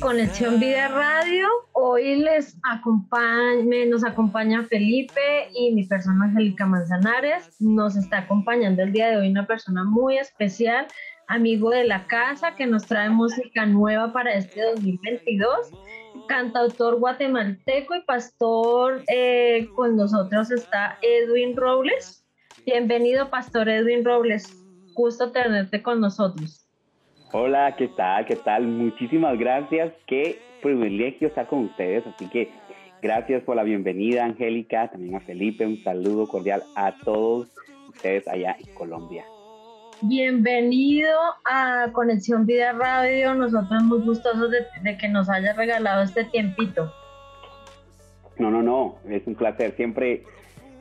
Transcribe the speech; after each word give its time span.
Conexión 0.00 0.60
Vida 0.60 0.88
Radio, 0.88 1.48
hoy 1.72 2.16
les 2.16 2.56
acompaña, 2.62 3.84
nos 3.88 4.04
acompaña 4.04 4.64
Felipe 4.64 5.48
y 5.54 5.72
mi 5.72 5.84
persona 5.84 6.26
Angélica 6.26 6.66
Manzanares. 6.66 7.56
Nos 7.60 7.96
está 7.96 8.18
acompañando 8.18 8.82
el 8.82 8.92
día 8.92 9.08
de 9.08 9.16
hoy 9.16 9.30
una 9.30 9.46
persona 9.46 9.84
muy 9.84 10.18
especial, 10.18 10.86
amigo 11.26 11.70
de 11.70 11.84
la 11.84 12.06
casa, 12.06 12.54
que 12.54 12.66
nos 12.66 12.86
trae 12.86 13.10
música 13.10 13.66
nueva 13.66 14.12
para 14.12 14.34
este 14.34 14.62
2022 14.62 15.72
cantautor 16.28 16.98
guatemalteco 16.98 17.96
y 17.96 18.02
pastor. 18.02 19.02
Eh, 19.08 19.68
con 19.74 19.96
nosotros 19.96 20.50
está 20.50 20.98
Edwin 21.02 21.56
Robles. 21.56 22.24
Bienvenido, 22.64 23.30
Pastor 23.30 23.68
Edwin 23.68 24.04
Robles. 24.04 24.46
Gusto 24.94 25.32
tenerte 25.32 25.82
con 25.82 26.00
nosotros. 26.00 26.67
Hola, 27.30 27.76
¿qué 27.76 27.88
tal? 27.88 28.24
¿Qué 28.24 28.36
tal? 28.36 28.66
Muchísimas 28.66 29.38
gracias. 29.38 29.92
Qué 30.06 30.38
privilegio 30.62 31.28
estar 31.28 31.46
con 31.46 31.64
ustedes. 31.64 32.06
Así 32.06 32.26
que 32.26 32.50
gracias 33.02 33.42
por 33.42 33.54
la 33.54 33.64
bienvenida, 33.64 34.24
Angélica, 34.24 34.88
también 34.88 35.16
a 35.16 35.20
Felipe. 35.20 35.66
Un 35.66 35.76
saludo 35.84 36.26
cordial 36.26 36.62
a 36.74 36.92
todos 37.04 37.48
ustedes 37.90 38.26
allá 38.28 38.56
en 38.58 38.72
Colombia. 38.72 39.24
Bienvenido 40.00 41.10
a 41.44 41.88
Conexión 41.92 42.46
Vida 42.46 42.72
Radio. 42.72 43.34
Nosotros 43.34 43.82
muy 43.82 44.00
gustosos 44.00 44.50
de, 44.82 44.96
que 44.96 45.08
nos 45.08 45.28
hayas 45.28 45.54
regalado 45.54 46.04
este 46.04 46.24
tiempito. 46.24 46.90
No, 48.38 48.50
no, 48.50 48.62
no. 48.62 48.96
Es 49.06 49.26
un 49.26 49.34
placer. 49.34 49.76
Siempre 49.76 50.22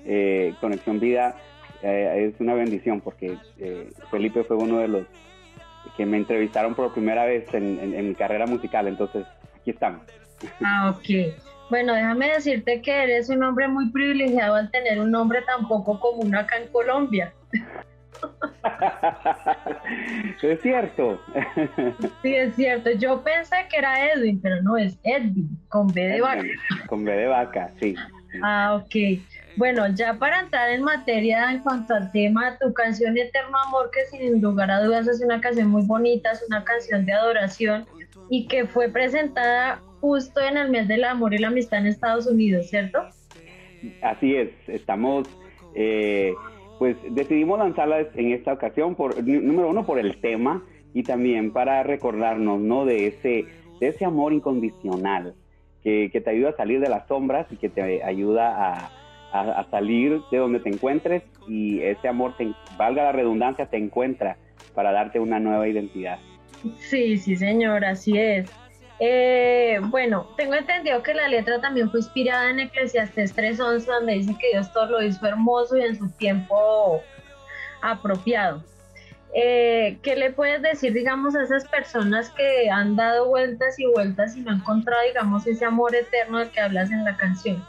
eh, 0.05 0.53
Conexión 0.61 1.01
Vida 1.01 1.35
eh, 1.83 2.31
es 2.33 2.39
una 2.39 2.53
bendición 2.53 3.01
porque 3.01 3.37
eh, 3.59 3.89
Felipe 4.09 4.45
fue 4.45 4.55
uno 4.55 4.77
de 4.77 4.87
los 4.87 5.07
que 5.95 6.05
me 6.05 6.17
entrevistaron 6.17 6.75
por 6.75 6.93
primera 6.93 7.25
vez 7.25 7.51
en, 7.53 8.07
mi 8.07 8.15
carrera 8.15 8.45
musical. 8.45 8.87
Entonces, 8.87 9.25
aquí 9.59 9.71
estamos. 9.71 10.01
Ah, 10.63 10.95
ok. 10.95 11.33
Bueno, 11.69 11.93
déjame 11.93 12.29
decirte 12.29 12.81
que 12.81 12.91
eres 12.91 13.29
un 13.29 13.43
hombre 13.43 13.67
muy 13.67 13.91
privilegiado 13.91 14.55
al 14.55 14.71
tener 14.71 14.99
un 14.99 15.11
nombre 15.11 15.41
tan 15.41 15.67
poco 15.67 15.99
común 15.99 16.33
acá 16.35 16.57
en 16.57 16.67
Colombia. 16.69 17.33
es 20.41 20.61
cierto. 20.61 21.19
Sí, 22.21 22.35
es 22.35 22.55
cierto. 22.55 22.91
Yo 22.91 23.21
pensé 23.21 23.55
que 23.69 23.77
era 23.77 24.11
Edwin, 24.11 24.39
pero 24.41 24.61
no 24.61 24.77
es 24.77 24.97
Edwin, 25.03 25.59
con 25.67 25.87
B 25.87 26.01
de 26.01 26.21
vaca. 26.21 26.43
Con 26.87 27.03
B 27.03 27.11
de 27.11 27.27
vaca, 27.27 27.71
sí. 27.79 27.95
Ah, 28.41 28.81
ok. 28.81 29.21
Bueno, 29.57 29.87
ya 29.95 30.13
para 30.13 30.41
entrar 30.41 30.69
en 30.69 30.83
materia 30.83 31.51
en 31.51 31.61
cuanto 31.61 31.95
al 31.95 32.11
tema, 32.11 32.57
tu 32.59 32.71
canción 32.73 33.17
Eterno 33.17 33.57
Amor, 33.65 33.89
que 33.91 34.05
sin 34.05 34.39
lugar 34.39 34.69
a 34.69 34.83
dudas 34.83 35.07
es 35.07 35.21
una 35.21 35.41
canción 35.41 35.69
muy 35.69 35.83
bonita, 35.83 36.31
es 36.31 36.45
una 36.47 36.63
canción 36.63 37.05
de 37.05 37.13
adoración 37.13 37.85
y 38.29 38.47
que 38.47 38.65
fue 38.65 38.89
presentada 38.89 39.81
justo 39.99 40.39
en 40.41 40.57
el 40.57 40.69
mes 40.69 40.87
del 40.87 41.03
amor 41.03 41.33
y 41.33 41.39
la 41.39 41.47
amistad 41.47 41.79
en 41.79 41.87
Estados 41.87 42.27
Unidos, 42.27 42.69
¿cierto? 42.69 42.99
Así 44.03 44.35
es, 44.35 44.49
estamos 44.67 45.27
eh, 45.73 46.33
pues 46.79 46.97
decidimos 47.09 47.59
lanzarla 47.59 48.07
en 48.13 48.31
esta 48.33 48.53
ocasión, 48.53 48.95
por, 48.95 49.23
número 49.23 49.69
uno, 49.69 49.85
por 49.85 49.99
el 49.99 50.19
tema 50.21 50.63
y 50.93 51.03
también 51.03 51.51
para 51.51 51.83
recordarnos, 51.83 52.59
¿no? 52.59 52.85
De 52.85 53.07
ese, 53.07 53.45
de 53.79 53.87
ese 53.87 54.05
amor 54.05 54.33
incondicional 54.33 55.33
que, 55.83 56.09
te 56.09 56.29
ayuda 56.29 56.49
a 56.49 56.55
salir 56.55 56.79
de 56.79 56.89
las 56.89 57.07
sombras 57.07 57.47
y 57.51 57.55
que 57.55 57.69
te 57.69 58.03
ayuda 58.03 58.75
a, 58.75 58.91
salir 59.69 60.21
de 60.31 60.37
donde 60.37 60.59
te 60.59 60.69
encuentres 60.69 61.23
y 61.47 61.81
ese 61.81 62.07
amor, 62.07 62.35
te, 62.37 62.51
valga 62.77 63.03
la 63.03 63.11
redundancia, 63.11 63.65
te 63.65 63.77
encuentra 63.77 64.37
para 64.73 64.91
darte 64.91 65.19
una 65.19 65.39
nueva 65.39 65.67
identidad. 65.67 66.19
Sí, 66.79 67.17
sí, 67.17 67.35
señor, 67.35 67.85
así 67.85 68.17
es. 68.17 68.49
Eh, 68.99 69.79
bueno, 69.83 70.27
tengo 70.37 70.55
entendido 70.55 71.03
que 71.03 71.13
la 71.13 71.27
letra 71.27 71.61
también 71.61 71.91
fue 71.91 71.99
inspirada 71.99 72.49
en 72.49 72.59
Eclesiastes 72.59 73.35
3.11, 73.35 73.85
donde 73.85 74.13
dice 74.13 74.35
que 74.39 74.49
Dios 74.53 74.71
todo 74.73 74.87
lo 74.87 75.03
hizo 75.03 75.25
hermoso 75.25 75.77
y 75.77 75.81
en 75.81 75.95
su 75.95 76.09
tiempo 76.11 77.01
apropiado. 77.81 78.63
Eh, 79.35 79.99
¿Qué 80.01 80.15
le 80.15 80.31
puedes 80.31 80.61
decir, 80.63 80.93
digamos, 80.93 81.35
a 81.35 81.43
esas 81.43 81.67
personas 81.67 82.29
que 82.31 82.69
han 82.71 82.95
dado 82.95 83.27
vueltas 83.27 83.77
y 83.77 83.85
vueltas 83.85 84.35
y 84.35 84.41
no 84.41 84.51
han 84.51 84.57
encontrado, 84.57 85.03
digamos, 85.05 85.45
ese 85.45 85.65
amor 85.65 85.93
eterno 85.93 86.39
del 86.39 86.49
que 86.49 86.59
hablas 86.59 86.89
en 86.89 87.03
la 87.03 87.15
canción? 87.17 87.63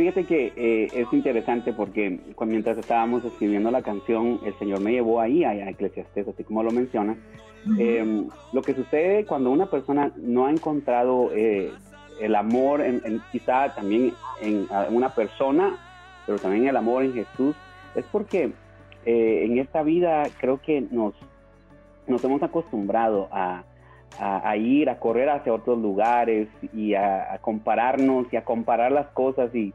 Fíjate 0.00 0.24
que 0.24 0.52
eh, 0.56 0.88
es 0.94 1.12
interesante 1.12 1.74
porque 1.74 2.18
mientras 2.46 2.78
estábamos 2.78 3.22
escribiendo 3.22 3.70
la 3.70 3.82
canción, 3.82 4.40
el 4.46 4.54
Señor 4.58 4.80
me 4.80 4.92
llevó 4.92 5.20
ahí, 5.20 5.44
a 5.44 5.68
Eclesiastes, 5.68 6.26
así 6.26 6.42
como 6.42 6.62
lo 6.62 6.70
mencionas, 6.70 7.18
Em, 7.78 8.28
lo 8.52 8.62
que 8.62 8.74
sucede 8.74 9.26
cuando 9.26 9.50
una 9.50 9.66
persona 9.66 10.12
no 10.16 10.46
ha 10.46 10.50
encontrado 10.50 11.30
eh, 11.34 11.70
el 12.18 12.34
amor, 12.34 12.80
en, 12.80 13.20
quizá 13.32 13.74
también 13.74 14.14
en, 14.40 14.66
una 14.90 15.10
persona, 15.14 15.76
pero 16.26 16.38
también 16.38 16.66
el 16.68 16.76
amor 16.76 17.04
en 17.04 17.12
Jesús, 17.12 17.54
es 17.94 18.04
porque 18.10 18.52
eh, 19.04 19.42
en 19.44 19.58
esta 19.58 19.82
vida 19.82 20.22
creo 20.38 20.60
que 20.60 20.80
nos, 20.80 21.14
nos 22.06 22.24
hemos 22.24 22.42
acostumbrado 22.42 23.28
a, 23.30 23.64
ir, 24.56 24.88
a 24.88 24.98
correr 24.98 25.28
hacia 25.28 25.52
otros 25.52 25.78
lugares 25.78 26.48
y 26.72 26.94
a, 26.94 27.38
compararnos 27.42 28.32
y 28.32 28.36
a 28.36 28.44
comparar 28.44 28.90
las 28.90 29.08
cosas 29.08 29.54
y 29.54 29.74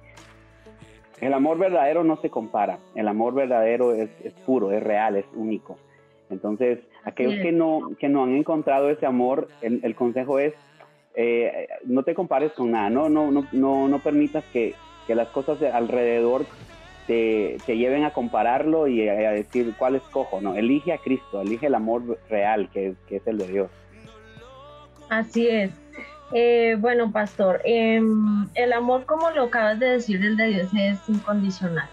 el 1.22 1.34
amor 1.34 1.58
verdadero 1.58 2.04
no 2.04 2.18
se 2.18 2.30
compara, 2.30 2.80
el 2.96 3.08
amor 3.08 3.34
verdadero 3.34 3.94
es, 3.94 4.10
es 4.24 4.34
puro, 4.46 4.72
es 4.72 4.84
real, 4.84 5.16
es 5.16 5.26
único. 5.34 5.78
Entonces, 6.30 6.80
aquellos 7.04 7.36
que 7.42 7.52
no, 7.52 7.92
que 8.00 8.10
no 8.10 8.24
han 8.24 8.36
encontrado 8.36 8.90
ese 8.90 9.06
amor, 9.06 9.48
el, 9.62 9.96
consejo 9.96 10.40
es, 10.40 10.54
eh, 11.16 11.68
no 11.86 12.04
te 12.04 12.16
compares 12.16 12.52
con 12.54 12.72
nada, 12.72 12.90
no, 12.90 13.10
no, 13.10 13.32
no, 13.32 13.48
no, 13.52 13.88
no 13.88 14.00
permitas 14.00 14.44
que, 14.52 14.74
que 15.06 15.16
las 15.16 15.28
cosas 15.30 15.62
alrededor 15.62 16.46
te, 17.08 17.58
te, 17.66 17.78
lleven 17.78 18.04
a 18.04 18.12
compararlo 18.12 18.88
y 18.88 19.08
a, 19.08 19.32
decir 19.32 19.74
cuál 19.78 19.96
escojo, 19.96 20.42
no, 20.42 20.56
elige 20.56 20.94
a 20.94 20.98
Cristo, 20.98 21.42
elige 21.42 21.68
el 21.68 21.76
amor 21.76 22.20
real 22.28 22.70
que 22.72 22.96
que 23.08 23.18
es 23.18 23.28
el 23.28 23.38
de 23.38 23.48
Dios. 23.48 23.70
Así 25.10 25.48
es. 25.48 25.85
Eh, 26.34 26.76
bueno, 26.80 27.12
pastor, 27.12 27.62
em, 27.64 28.48
el 28.56 28.74
amor, 28.74 29.06
como 29.06 29.30
lo 29.32 29.44
acabas 29.44 29.80
de 29.80 29.88
decir, 29.88 30.24
el 30.26 30.38
de 30.38 30.48
Dios 30.48 30.70
es 30.78 31.10
incondicional. 31.10 31.88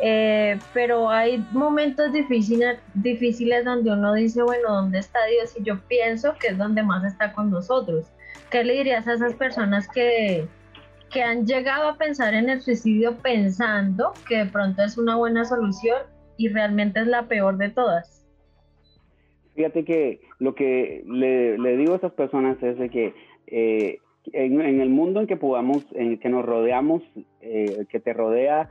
Eh, 0.00 0.58
pero 0.72 1.10
hay 1.10 1.44
momentos 1.52 2.12
difíciles, 2.12 2.78
difíciles 2.94 3.64
donde 3.64 3.92
uno 3.92 4.14
dice, 4.14 4.42
bueno, 4.42 4.72
¿dónde 4.72 4.98
está 4.98 5.18
Dios? 5.26 5.54
Y 5.58 5.64
yo 5.64 5.80
pienso 5.88 6.34
que 6.40 6.48
es 6.48 6.58
donde 6.58 6.82
más 6.82 7.04
está 7.04 7.32
con 7.32 7.50
nosotros. 7.50 8.06
¿Qué 8.50 8.64
le 8.64 8.74
dirías 8.74 9.06
a 9.08 9.14
esas 9.14 9.34
personas 9.34 9.88
que, 9.88 10.46
que 11.10 11.22
han 11.22 11.46
llegado 11.46 11.88
a 11.88 11.96
pensar 11.96 12.34
en 12.34 12.48
el 12.48 12.60
suicidio 12.62 13.16
pensando 13.18 14.12
que 14.28 14.38
de 14.38 14.46
pronto 14.46 14.82
es 14.82 14.96
una 14.98 15.16
buena 15.16 15.44
solución 15.44 15.98
y 16.36 16.48
realmente 16.48 17.00
es 17.00 17.06
la 17.06 17.24
peor 17.24 17.56
de 17.58 17.70
todas? 17.70 18.18
Fíjate 19.58 19.84
que 19.84 20.20
lo 20.38 20.54
que 20.54 21.02
le, 21.04 21.76
digo 21.76 21.94
a 21.94 21.96
esas 21.96 22.12
personas 22.12 22.62
es 22.62 22.78
de 22.78 22.88
que 22.90 23.12
eh, 23.50 23.98
en, 24.32 24.80
el 24.80 24.90
mundo 24.90 25.20
en 25.20 25.26
que 25.26 25.36
podamos, 25.36 25.84
en 25.92 26.12
el 26.12 26.18
que 26.18 26.28
nos 26.28 26.44
rodeamos, 26.44 27.02
eh, 27.40 27.84
que 27.88 28.00
te 28.00 28.12
rodea, 28.12 28.68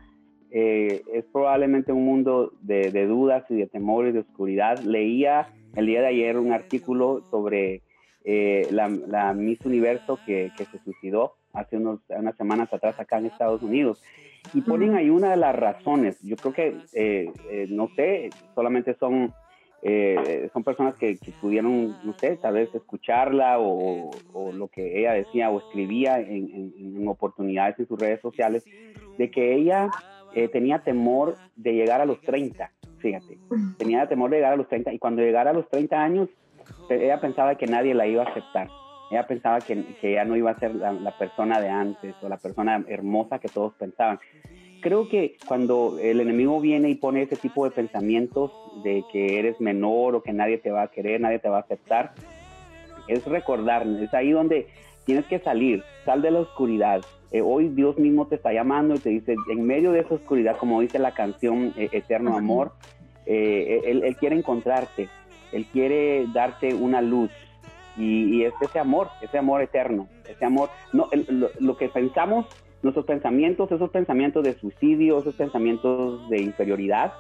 eh, 0.50 1.04
es 1.14 1.26
probablemente 1.26 1.92
un 1.92 2.06
mundo 2.06 2.54
de, 2.62 2.90
dudas 3.06 3.44
y 3.50 3.56
de 3.56 3.68
temores, 3.68 4.14
de 4.14 4.22
oscuridad. 4.22 4.80
Leía 4.80 5.50
el 5.76 5.88
día 5.88 6.02
de 6.02 6.08
ayer 6.08 6.38
un 6.38 6.52
artículo 6.52 7.22
sobre 7.30 7.82
eh, 8.24 8.68
la, 8.72 9.34
Miss 9.34 9.60
Universo 9.66 10.20
que, 10.26 10.52
se 10.58 10.80
suicidó 10.84 11.34
hace 11.54 11.78
unos, 11.78 12.00
unas 12.10 12.36
semanas 12.38 12.72
atrás 12.74 13.00
acá 13.00 13.18
en 13.18 13.26
Estados 13.26 13.62
Unidos. 13.62 14.02
Y 14.54 14.62
ponen 14.62 14.96
ahí 14.96 15.10
una 15.10 15.32
de 15.32 15.38
las 15.38 15.56
razones. 15.56 16.22
Yo 16.22 16.38
creo 16.38 16.54
que, 16.54 16.78
eh, 16.94 17.68
no 17.70 17.90
sé, 17.96 18.30
solamente 18.56 18.94
son, 18.94 19.34
son 20.54 20.64
personas 20.64 20.96
que, 20.96 21.18
pudieron, 21.40 21.98
no 22.04 22.14
sé, 22.20 22.38
tal 22.38 22.56
vez 22.56 22.74
escucharla 22.74 23.60
o, 23.60 24.12
lo 24.54 24.68
que 24.68 25.00
ella 25.00 25.14
decía 25.14 25.50
o 25.50 25.60
escribía 25.60 26.20
en, 26.20 26.74
en 26.78 27.08
oportunidades 27.08 27.80
en 27.80 27.88
sus 27.88 28.00
redes 28.00 28.22
sociales, 28.22 28.66
de 29.18 29.32
que 29.32 29.56
ella 29.56 29.90
eh, 30.38 30.50
tenía 30.50 30.80
temor 30.80 31.36
de 31.56 31.74
llegar 31.74 32.02
a 32.02 32.06
los 32.06 32.22
30, 32.22 32.72
fíjate, 33.00 33.40
tenía 33.78 34.08
temor 34.08 34.30
de 34.30 34.38
llegar 34.38 34.54
a 34.54 34.58
los 34.58 34.68
30 34.68 34.94
y 34.94 35.00
cuando 35.00 35.22
llegara 35.22 35.52
a 35.52 35.54
los 35.54 35.68
30 35.70 36.00
años, 36.00 36.30
ella 36.90 37.20
pensaba 37.20 37.56
que 37.56 37.66
nadie 37.66 37.94
la 37.94 38.06
iba 38.06 38.24
a 38.24 38.30
aceptar. 38.30 38.70
Ella 39.10 39.26
pensaba 39.26 39.62
que, 39.62 39.84
que 40.02 40.12
ella 40.12 40.26
no 40.26 40.36
iba 40.36 40.52
a 40.52 40.60
ser 40.60 40.76
la, 40.76 41.18
persona 41.18 41.62
de 41.62 41.70
antes 41.70 42.14
o 42.22 42.30
la 42.30 42.38
persona 42.38 42.84
hermosa 42.88 43.40
que 43.40 43.48
todos 43.48 43.74
pensaban. 43.76 44.20
Creo 44.82 45.10
que 45.10 45.38
cuando 45.48 45.98
el 46.00 46.20
enemigo 46.20 46.60
viene 46.62 46.90
y 46.90 46.96
pone 46.96 47.24
ese 47.24 47.36
tipo 47.36 47.66
de 47.66 47.72
pensamientos 47.72 48.52
de 48.84 49.04
que 49.12 49.40
eres 49.40 49.60
menor 49.60 50.16
o 50.16 50.22
que 50.22 50.34
nadie 50.34 50.58
te 50.58 50.72
va 50.72 50.84
a 50.84 50.88
querer, 50.88 51.20
nadie 51.22 51.40
te 51.40 51.50
va 51.50 51.58
a 51.58 51.62
aceptar, 51.62 52.14
es 53.08 53.26
recordar, 53.26 53.88
es 53.88 54.14
ahí 54.14 54.32
donde 54.32 54.68
tienes 55.06 55.26
que 55.26 55.40
salir, 55.40 55.84
sal 56.06 56.22
de 56.22 56.32
la 56.32 56.40
oscuridad, 56.42 57.02
eh, 57.32 57.42
hoy 57.42 57.70
Dios 57.70 57.98
mismo 57.98 58.28
te 58.28 58.36
está 58.36 58.54
llamando 58.54 58.96
y 58.96 59.00
te 59.00 59.10
dice, 59.10 59.36
en 59.50 59.66
medio 59.66 59.92
de 59.92 60.00
esa 60.00 60.16
oscuridad, 60.16 60.58
como 60.58 60.80
dice 60.80 60.98
la 60.98 61.14
canción 61.14 61.74
eh, 61.76 61.90
Eterno 61.92 62.38
Amor, 62.38 62.72
eh, 63.26 63.82
él, 63.86 64.16
quiere 64.16 64.38
encontrarte 64.38 65.10
Él 65.52 65.66
quiere 65.74 66.26
darte 66.34 66.74
una 66.74 67.02
luz 67.02 67.30
y, 67.98 68.44
es 68.44 68.54
ese 68.62 68.80
amor, 68.80 69.10
ese 69.22 69.40
amor 69.40 69.62
eterno, 69.62 70.08
ese 70.30 70.46
amor, 70.46 70.70
no, 70.94 71.10
lo, 71.60 71.78
que 71.78 71.90
pensamos, 71.90 72.46
nuestros 72.82 73.06
pensamientos, 73.06 73.72
esos 73.72 73.90
pensamientos 73.90 74.44
de 74.44 74.54
suicidio, 74.54 75.20
esos 75.20 75.36
pensamientos 75.36 76.30
de 76.30 76.42
inferioridad, 76.42 77.14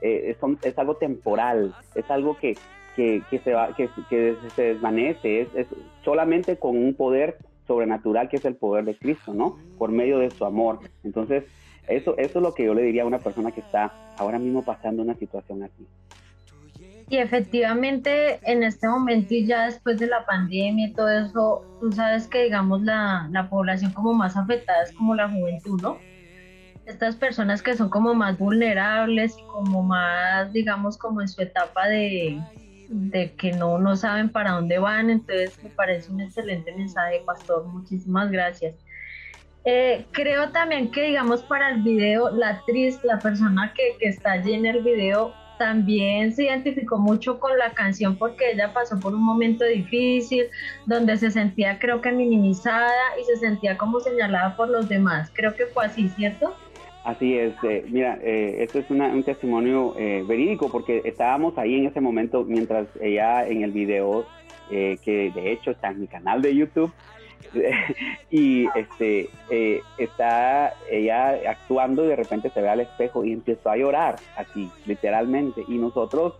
eh, 0.00 0.36
es 0.62 0.78
algo 0.78 0.96
temporal, 0.96 1.74
es 1.94 2.08
algo 2.10 2.36
que, 2.36 2.56
que, 2.96 3.40
se, 3.44 3.52
va, 3.52 3.74
que, 3.76 3.88
se 4.56 4.62
desvanece, 4.62 5.42
es, 5.42 5.66
solamente 6.04 6.56
con 6.56 6.76
un 6.76 6.94
poder 6.94 7.38
sobrenatural 7.66 8.28
que 8.28 8.38
es 8.38 8.44
el 8.44 8.56
poder 8.56 8.84
de 8.84 8.96
Cristo, 8.96 9.34
¿no? 9.34 9.58
Por 9.78 9.92
medio 9.92 10.18
de 10.18 10.30
su 10.30 10.44
amor. 10.44 10.80
Entonces, 11.04 11.44
eso, 11.86 12.16
eso 12.18 12.38
es 12.38 12.42
lo 12.42 12.54
que 12.54 12.64
yo 12.64 12.74
le 12.74 12.82
diría 12.82 13.04
a 13.04 13.06
una 13.06 13.18
persona 13.18 13.52
que 13.52 13.60
está 13.60 13.92
ahora 14.16 14.38
mismo 14.38 14.62
pasando 14.62 15.02
una 15.02 15.14
situación 15.14 15.62
así. 15.62 15.86
Y 17.10 17.16
efectivamente, 17.16 18.38
en 18.42 18.62
este 18.62 18.86
momento 18.86 19.32
y 19.32 19.46
ya 19.46 19.64
después 19.64 19.98
de 19.98 20.08
la 20.08 20.26
pandemia 20.26 20.88
y 20.88 20.92
todo 20.92 21.08
eso, 21.08 21.64
tú 21.80 21.90
sabes 21.90 22.26
que, 22.26 22.44
digamos, 22.44 22.82
la, 22.82 23.28
la 23.30 23.48
población 23.48 23.92
como 23.92 24.12
más 24.12 24.36
afectada 24.36 24.82
es 24.82 24.92
como 24.92 25.14
la 25.14 25.28
juventud, 25.28 25.80
¿no? 25.80 25.98
Estas 26.84 27.16
personas 27.16 27.62
que 27.62 27.74
son 27.76 27.88
como 27.88 28.12
más 28.12 28.38
vulnerables, 28.38 29.36
como 29.52 29.82
más, 29.82 30.52
digamos, 30.52 30.98
como 30.98 31.22
en 31.22 31.28
su 31.28 31.40
etapa 31.40 31.88
de, 31.88 32.42
de 32.88 33.32
que 33.32 33.52
no, 33.52 33.78
no 33.78 33.96
saben 33.96 34.28
para 34.28 34.52
dónde 34.52 34.78
van. 34.78 35.08
Entonces, 35.08 35.58
me 35.62 35.70
parece 35.70 36.12
un 36.12 36.20
excelente 36.20 36.74
mensaje, 36.74 37.22
Pastor. 37.24 37.66
Muchísimas 37.66 38.30
gracias. 38.30 38.74
Eh, 39.64 40.06
creo 40.12 40.50
también 40.50 40.90
que, 40.90 41.02
digamos, 41.02 41.42
para 41.42 41.70
el 41.70 41.82
video, 41.82 42.30
la 42.30 42.50
actriz, 42.50 43.02
la 43.02 43.18
persona 43.18 43.72
que, 43.74 43.96
que 43.98 44.08
está 44.08 44.32
allí 44.32 44.54
en 44.54 44.66
el 44.66 44.82
video, 44.82 45.34
también 45.58 46.32
se 46.32 46.44
identificó 46.44 46.98
mucho 46.98 47.38
con 47.38 47.58
la 47.58 47.70
canción 47.72 48.16
porque 48.16 48.52
ella 48.52 48.72
pasó 48.72 48.98
por 48.98 49.14
un 49.14 49.22
momento 49.22 49.64
difícil 49.64 50.44
donde 50.86 51.16
se 51.16 51.30
sentía 51.30 51.78
creo 51.78 52.00
que 52.00 52.12
minimizada 52.12 52.92
y 53.20 53.24
se 53.24 53.36
sentía 53.36 53.76
como 53.76 54.00
señalada 54.00 54.56
por 54.56 54.68
los 54.70 54.88
demás. 54.88 55.30
Creo 55.34 55.54
que 55.54 55.66
fue 55.66 55.86
así, 55.86 56.08
¿cierto? 56.10 56.54
Así 57.04 57.38
es, 57.38 57.54
eh, 57.62 57.84
mira, 57.88 58.18
eh, 58.22 58.56
esto 58.62 58.80
es 58.80 58.90
un 58.90 59.22
testimonio 59.22 59.94
eh, 59.96 60.22
verídico 60.28 60.68
porque 60.70 61.00
estábamos 61.04 61.56
ahí 61.56 61.76
en 61.76 61.86
ese 61.86 62.00
momento 62.00 62.44
mientras 62.44 62.86
ella 63.00 63.48
en 63.48 63.62
el 63.62 63.70
video, 63.70 64.26
que 64.68 65.32
de 65.34 65.52
hecho 65.52 65.70
está 65.70 65.88
en 65.88 66.00
mi 66.00 66.06
canal 66.06 66.42
de 66.42 66.54
YouTube, 66.54 66.92
y 68.30 68.66
este 68.74 69.30
eh, 69.50 69.80
está 69.96 70.74
ella 70.90 71.38
actuando 71.48 72.04
y 72.04 72.08
de 72.08 72.16
repente 72.16 72.50
se 72.50 72.60
ve 72.60 72.68
al 72.68 72.80
espejo 72.80 73.24
y 73.24 73.32
empezó 73.32 73.70
a 73.70 73.76
llorar 73.76 74.16
así 74.36 74.70
literalmente 74.86 75.64
y 75.66 75.78
nosotros 75.78 76.34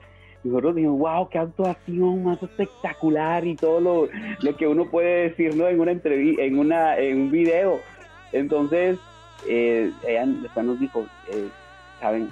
nosotros 0.45 0.77
dijimos 0.77 0.99
wow 0.99 1.29
qué 1.29 1.39
actuación 1.39 2.25
más 2.25 2.43
espectacular 2.43 3.47
y 3.47 3.57
todo 3.57 3.81
lo, 3.81 4.09
lo 4.41 4.57
que 4.57 4.67
uno 4.67 4.91
puede 4.91 5.29
decir 5.29 5.57
¿no? 5.57 5.67
en 5.69 5.81
una 5.81 5.93
entrevista 5.93 6.43
en 6.43 6.59
una 6.59 6.99
en 6.99 7.23
un 7.23 7.31
video 7.31 7.81
entonces 8.33 8.99
eh, 9.49 9.93
ella 10.07 10.27
después 10.27 10.67
nos 10.67 10.81
dijo 10.81 11.07
eh, 11.33 11.49
saben 12.01 12.31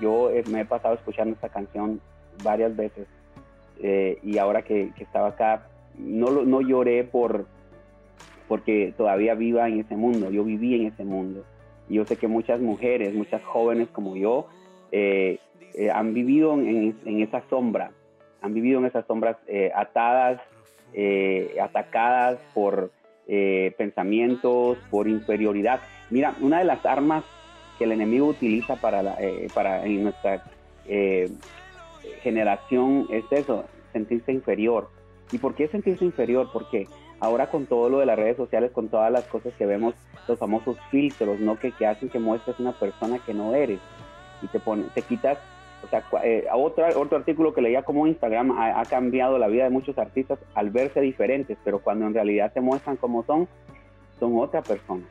yo 0.00 0.30
me 0.50 0.60
he 0.60 0.64
pasado 0.64 0.94
escuchando 0.94 1.34
esta 1.34 1.48
canción 1.48 2.00
varias 2.42 2.76
veces 2.76 3.06
y 3.80 4.38
ahora 4.38 4.62
que, 4.62 4.90
que 4.96 5.04
estaba 5.04 5.28
acá 5.28 5.68
no, 5.96 6.30
no 6.30 6.60
lloré 6.60 7.04
por 7.04 7.46
porque 8.48 8.94
todavía 8.96 9.34
viva 9.34 9.68
en 9.68 9.80
ese 9.80 9.94
mundo, 9.96 10.30
yo 10.30 10.42
viví 10.42 10.74
en 10.74 10.86
ese 10.86 11.04
mundo. 11.04 11.44
Y 11.88 11.94
yo 11.94 12.04
sé 12.04 12.16
que 12.16 12.26
muchas 12.26 12.60
mujeres, 12.60 13.14
muchas 13.14 13.42
jóvenes 13.44 13.88
como 13.92 14.16
yo, 14.16 14.48
eh, 14.90 15.38
eh, 15.74 15.90
han 15.90 16.14
vivido 16.14 16.54
en, 16.54 17.22
esa 17.22 17.42
sombra, 17.50 17.92
han 18.40 18.54
vivido 18.54 18.78
en 18.80 18.86
esas 18.86 19.06
sombras 19.06 19.36
eh, 19.46 19.70
atadas, 19.74 20.40
atacadas 21.60 22.38
por 22.54 22.90
pensamientos, 23.76 24.78
por 24.90 25.06
inferioridad. 25.06 25.80
Mira, 26.08 26.34
una 26.40 26.60
de 26.60 26.64
las 26.64 26.84
armas 26.86 27.24
que 27.76 27.84
el 27.84 27.92
enemigo 27.92 28.26
utiliza 28.26 28.76
para, 28.76 29.18
para 29.54 29.84
en 29.84 30.04
nuestra 30.04 30.42
generación 32.22 33.06
es 33.10 33.24
eso, 33.30 33.66
sentirse 33.92 34.32
inferior. 34.32 34.88
¿Y 35.30 35.38
por 35.38 35.54
qué 35.54 35.68
sentirse 35.68 36.06
inferior? 36.06 36.48
Porque 36.50 36.88
ahora 37.20 37.46
con 37.48 37.66
todo 37.66 37.88
lo 37.88 37.98
de 37.98 38.06
las 38.06 38.18
redes 38.18 38.36
sociales, 38.36 38.70
con 38.72 38.88
todas 38.88 39.10
las 39.10 39.24
cosas 39.24 39.52
que 39.54 39.66
vemos, 39.66 39.94
los 40.26 40.38
famosos 40.38 40.76
filtros, 40.90 41.40
¿no? 41.40 41.58
Que, 41.58 41.72
que 41.72 41.86
hacen 41.86 42.08
que 42.08 42.18
muestres 42.18 42.58
una 42.60 42.72
persona 42.72 43.18
que 43.24 43.34
no 43.34 43.54
eres 43.54 43.80
y 44.42 44.46
te 44.46 44.60
pone, 44.60 44.84
te 44.94 45.02
quitas, 45.02 45.38
o 45.84 45.88
sea, 45.88 46.02
eh, 46.24 46.46
otro, 46.52 46.86
otro 47.00 47.18
artículo 47.18 47.54
que 47.54 47.62
leía 47.62 47.82
como 47.82 48.06
Instagram 48.06 48.52
ha, 48.58 48.84
cambiado 48.84 49.38
la 49.38 49.48
vida 49.48 49.64
de 49.64 49.70
muchos 49.70 49.96
artistas 49.98 50.38
al 50.54 50.70
verse 50.70 51.00
diferentes, 51.00 51.56
pero 51.64 51.78
cuando 51.78 52.06
en 52.06 52.14
realidad 52.14 52.52
se 52.52 52.60
muestran 52.60 52.96
como 52.96 53.24
son, 53.24 53.48
son 54.18 54.38
otra 54.38 54.62
persona. 54.62 55.04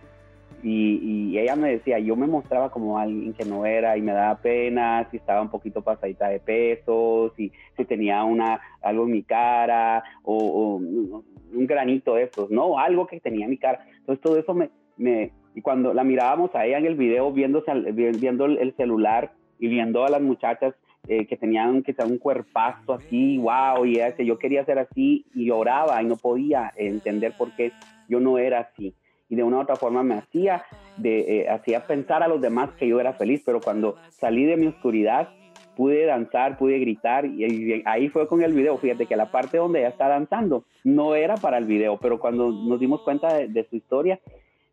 Y, 0.63 1.31
y, 1.31 1.38
ella 1.38 1.56
me 1.56 1.71
decía, 1.71 2.00
yo 2.00 2.15
me 2.15 2.25
mostraba 2.25 2.71
como 2.71 2.98
alguien 2.98 3.33
que 3.33 3.45
no 3.45 3.65
era 3.65 3.95
y 3.95 4.01
me 4.01 4.12
daba 4.12 4.42
pena 4.42 5.07
si 5.12 5.18
estaba 5.18 5.42
un 5.42 5.50
poquito 5.50 5.83
pasadita 5.83 6.30
de 6.30 6.39
pesos, 6.39 7.31
si, 7.36 7.51
si 7.75 7.86
tenía 7.86 8.24
una, 8.24 8.59
algo 8.81 9.04
en 9.04 9.12
mi 9.12 9.24
cara 9.24 10.04
o, 10.24 10.75
un 10.77 11.68
granito 11.68 12.15
de 12.15 12.24
esos, 12.24 12.50
¿no? 12.50 12.80
Algo 12.80 13.06
que 13.06 13.19
tenía 13.19 13.45
en 13.45 13.51
mi 13.51 13.57
cara. 13.57 13.86
Entonces 14.00 14.21
todo 14.21 14.38
eso 14.38 14.54
me, 14.54 14.69
me 14.98 15.31
y 15.54 15.62
cuando 15.62 15.94
la 15.94 16.04
mirábamos 16.04 16.54
a 16.56 16.65
ella 16.65 16.80
en 16.80 16.86
el 16.86 16.95
video 16.95 17.31
viéndose, 17.31 17.71
viendo 17.92 18.45
el 18.45 18.75
celular 18.75 19.31
y 19.59 19.68
viendo 19.68 20.06
a 20.06 20.09
las 20.09 20.21
muchachas 20.21 20.75
eh, 21.07 21.25
que 21.25 21.38
tenían 21.38 21.83
que 21.83 21.95
un 22.04 22.18
cuerpazo 22.18 22.94
así, 22.94 23.38
wow, 23.38 23.86
y 23.86 23.95
ella 23.95 24.13
que 24.13 24.25
yo 24.25 24.38
quería 24.38 24.65
ser 24.65 24.77
así 24.80 25.25
y 25.33 25.45
lloraba 25.45 26.01
y 26.01 26.06
no 26.06 26.18
podía 26.18 26.74
entender 26.75 27.33
por 27.38 27.56
qué 27.56 27.71
yo 28.09 28.19
no 28.19 28.38
era 28.38 28.59
así 28.59 28.94
y 29.29 29.35
de 29.35 29.44
una 29.44 29.57
u 29.57 29.62
otra 29.62 29.75
forma 29.75 30.03
me 30.03 30.15
hacía, 30.15 30.63
de, 30.97 31.41
eh, 31.41 31.50
hacía 31.50 31.85
pensar 31.85 32.24
a 32.24 32.27
los 32.27 32.41
demás 32.41 32.71
que 32.77 32.88
yo 32.88 33.00
era 33.00 33.13
feliz, 33.13 33.44
pero 33.45 33.59
cuando 33.59 33.95
salí 34.09 34.45
de 34.45 34.57
mi 34.57 34.68
oscuridad 34.68 35.29
pude 35.75 36.06
danzar, 36.06 36.57
pude 36.57 36.79
gritar 36.79 37.25
y, 37.25 37.83
ahí 37.85 38.09
fue 38.09 38.27
con 38.27 38.41
el 38.41 38.53
video. 38.53 38.77
Fíjate 38.77 39.06
que 39.06 39.16
la 39.16 39.31
parte 39.31 39.57
donde 39.57 39.80
ella 39.80 39.90
está 39.90 40.07
danzando 40.07 40.63
no 40.83 41.13
era 41.13 41.35
para 41.35 41.59
el 41.59 41.66
video, 41.66 41.97
pero 41.97 42.19
cuando 42.19 42.51
nos 42.51 42.80
dimos 42.80 43.01
cuenta 43.01 43.37
de, 43.37 43.68
su 43.69 43.75
historia, 43.75 44.19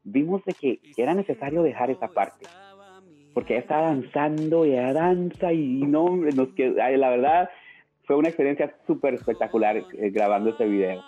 vimos 0.02 0.43
de 0.45 0.55
que 0.55 0.81
era 0.97 1.14
necesario 1.14 1.62
dejar 1.62 1.90
esa 1.90 2.09
parte. 2.09 2.47
Porque 3.35 3.55
ella 3.55 3.62
está 3.62 3.81
danzando, 3.81 4.64
y 4.64 4.71
ella 4.71 4.93
danza 4.93 5.52
y 5.52 5.83
no, 5.83 6.09
nos 6.17 6.49
quedó, 6.55 6.76
la 6.76 7.11
verdad 7.11 7.50
fue 8.05 8.17
una 8.17 8.28
experiencia 8.28 8.75
súper 8.87 9.14
espectacular 9.14 9.76
eh, 9.76 10.11
grabando 10.11 10.50
ese 10.50 10.67
video. 10.67 11.02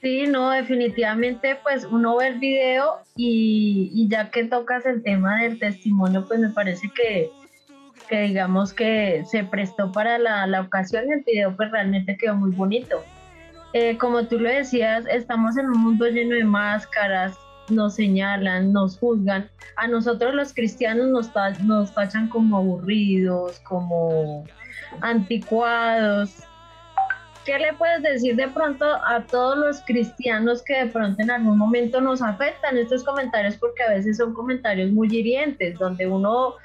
Sí, 0.00 0.26
no, 0.28 0.50
definitivamente 0.50 1.58
pues 1.62 1.84
uno 1.84 2.16
ve 2.16 2.28
el 2.28 2.38
video 2.38 2.98
y, 3.16 4.06
ya 4.08 4.30
que 4.30 4.44
tocas 4.44 4.86
el 4.86 5.02
tema 5.02 5.42
del 5.42 5.58
testimonio, 5.58 6.24
pues 6.26 6.38
me 6.38 6.50
parece 6.50 6.88
que, 6.94 7.30
que 8.08 8.20
digamos 8.22 8.72
que 8.72 9.24
se 9.26 9.42
prestó 9.42 9.90
para 9.90 10.18
la, 10.18 10.46
la 10.46 10.60
ocasión 10.60 11.08
y 11.08 11.12
el 11.12 11.24
video 11.24 11.56
pues 11.56 11.72
realmente 11.72 12.16
quedó 12.16 12.36
muy 12.36 12.52
bonito. 12.52 13.02
Eh, 13.72 13.98
como 13.98 14.24
tú 14.24 14.38
lo 14.38 14.48
decías, 14.48 15.04
estamos 15.10 15.58
en 15.58 15.66
un 15.66 15.80
mundo 15.80 16.06
lleno 16.06 16.36
de 16.36 16.44
máscaras, 16.44 17.36
nos 17.68 17.96
señalan, 17.96 18.72
nos 18.72 18.98
juzgan. 18.98 19.50
A 19.76 19.88
nosotros 19.88 20.32
los 20.32 20.54
cristianos 20.54 21.08
nos, 21.08 21.30
nos 21.64 21.92
tachan 21.92 22.28
como 22.28 22.56
aburridos, 22.58 23.58
como 23.60 24.44
anticuados, 25.00 26.44
¿qué 27.48 27.58
le 27.58 27.72
puedes 27.72 28.02
decir 28.02 28.36
de 28.36 28.46
pronto 28.48 28.84
a 28.84 29.24
todos 29.24 29.56
los 29.56 29.80
cristianos 29.86 30.62
que 30.62 30.84
de 30.84 30.86
pronto 30.88 31.22
en 31.22 31.30
algún 31.30 31.56
momento 31.56 31.98
nos 31.98 32.20
afectan 32.20 32.76
estos 32.76 33.02
comentarios? 33.02 33.56
Porque 33.56 33.82
a 33.84 33.88
veces 33.88 34.18
son 34.18 34.34
comentarios 34.34 34.90
muy 34.90 35.08
hirientes, 35.08 35.78
donde 35.78 36.06
uno 36.06 36.56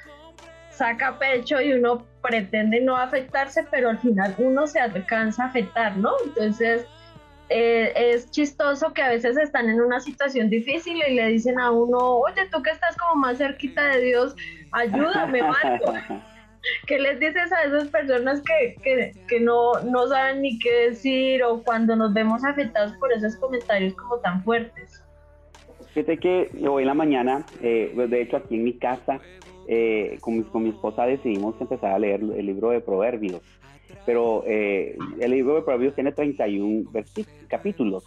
saca 0.72 1.18
pecho 1.18 1.62
y 1.62 1.72
uno 1.72 2.06
pretende 2.22 2.82
no 2.82 2.98
afectarse, 2.98 3.66
pero 3.72 3.92
al 3.92 4.00
final 4.00 4.36
uno 4.38 4.68
se 4.68 4.82
alcanza 4.82 5.44
a 5.44 5.48
afectar, 5.48 5.96
¿no? 5.96 6.12
Entonces, 6.26 6.86
eh, 7.48 7.94
es 7.96 8.30
chistoso 8.32 8.92
que 8.92 9.04
a 9.04 9.08
veces 9.08 9.38
están 9.38 9.70
en 9.70 9.80
una 9.80 10.02
situación 10.02 10.50
difícil 10.50 11.02
y 11.08 11.14
le 11.14 11.28
dicen 11.30 11.62
a 11.62 11.72
uno, 11.72 11.98
oye, 11.98 12.46
tú 12.52 12.62
que 12.62 12.72
estás 12.72 12.98
como 12.98 13.22
más 13.22 13.38
cerquita 13.38 13.86
de 13.86 14.02
Dios, 14.02 14.36
ayúdame, 14.74 15.44
Marco. 15.44 15.94
¿Qué 16.88 17.00
les 17.00 17.20
dices 17.20 17.52
a 17.52 17.64
esas 17.64 17.90
personas 17.90 18.42
que, 18.42 19.14
que, 19.28 19.40
no, 19.40 19.82
no 19.82 20.08
saben 20.08 20.42
ni 20.42 20.60
qué 20.60 20.90
decir 20.90 21.44
o 21.44 21.62
cuando 21.64 21.96
nos 21.96 22.14
vemos 22.14 22.44
afectados 22.44 22.94
por 22.98 23.12
esos 23.12 23.36
comentarios 23.38 23.94
como 23.96 24.18
tan 24.18 24.44
fuertes? 24.44 25.04
Fíjate 25.94 26.18
que 26.18 26.50
hoy 26.68 26.84
en 26.84 26.88
la 26.88 26.94
mañana, 26.94 27.46
eh, 27.62 27.94
de 27.96 28.22
hecho 28.22 28.38
aquí 28.38 28.56
en 28.56 28.64
mi 28.64 28.74
casa, 28.74 29.20
eh, 29.68 30.18
con, 30.22 30.38
mi, 30.38 30.44
con 30.44 30.64
mi 30.64 30.70
esposa 30.70 31.06
decidimos 31.06 31.56
empezar 31.60 31.92
a 31.92 32.00
leer 32.00 32.22
el 32.22 32.46
libro 32.46 32.70
de 32.70 32.80
Proverbios. 32.82 33.42
Pero 34.06 34.44
eh, 34.48 34.98
el 35.20 35.32
libro 35.32 35.56
de 35.56 35.62
Proverbios 35.62 35.96
tiene 35.96 36.12
31 36.12 36.90
capítulos. 37.48 38.04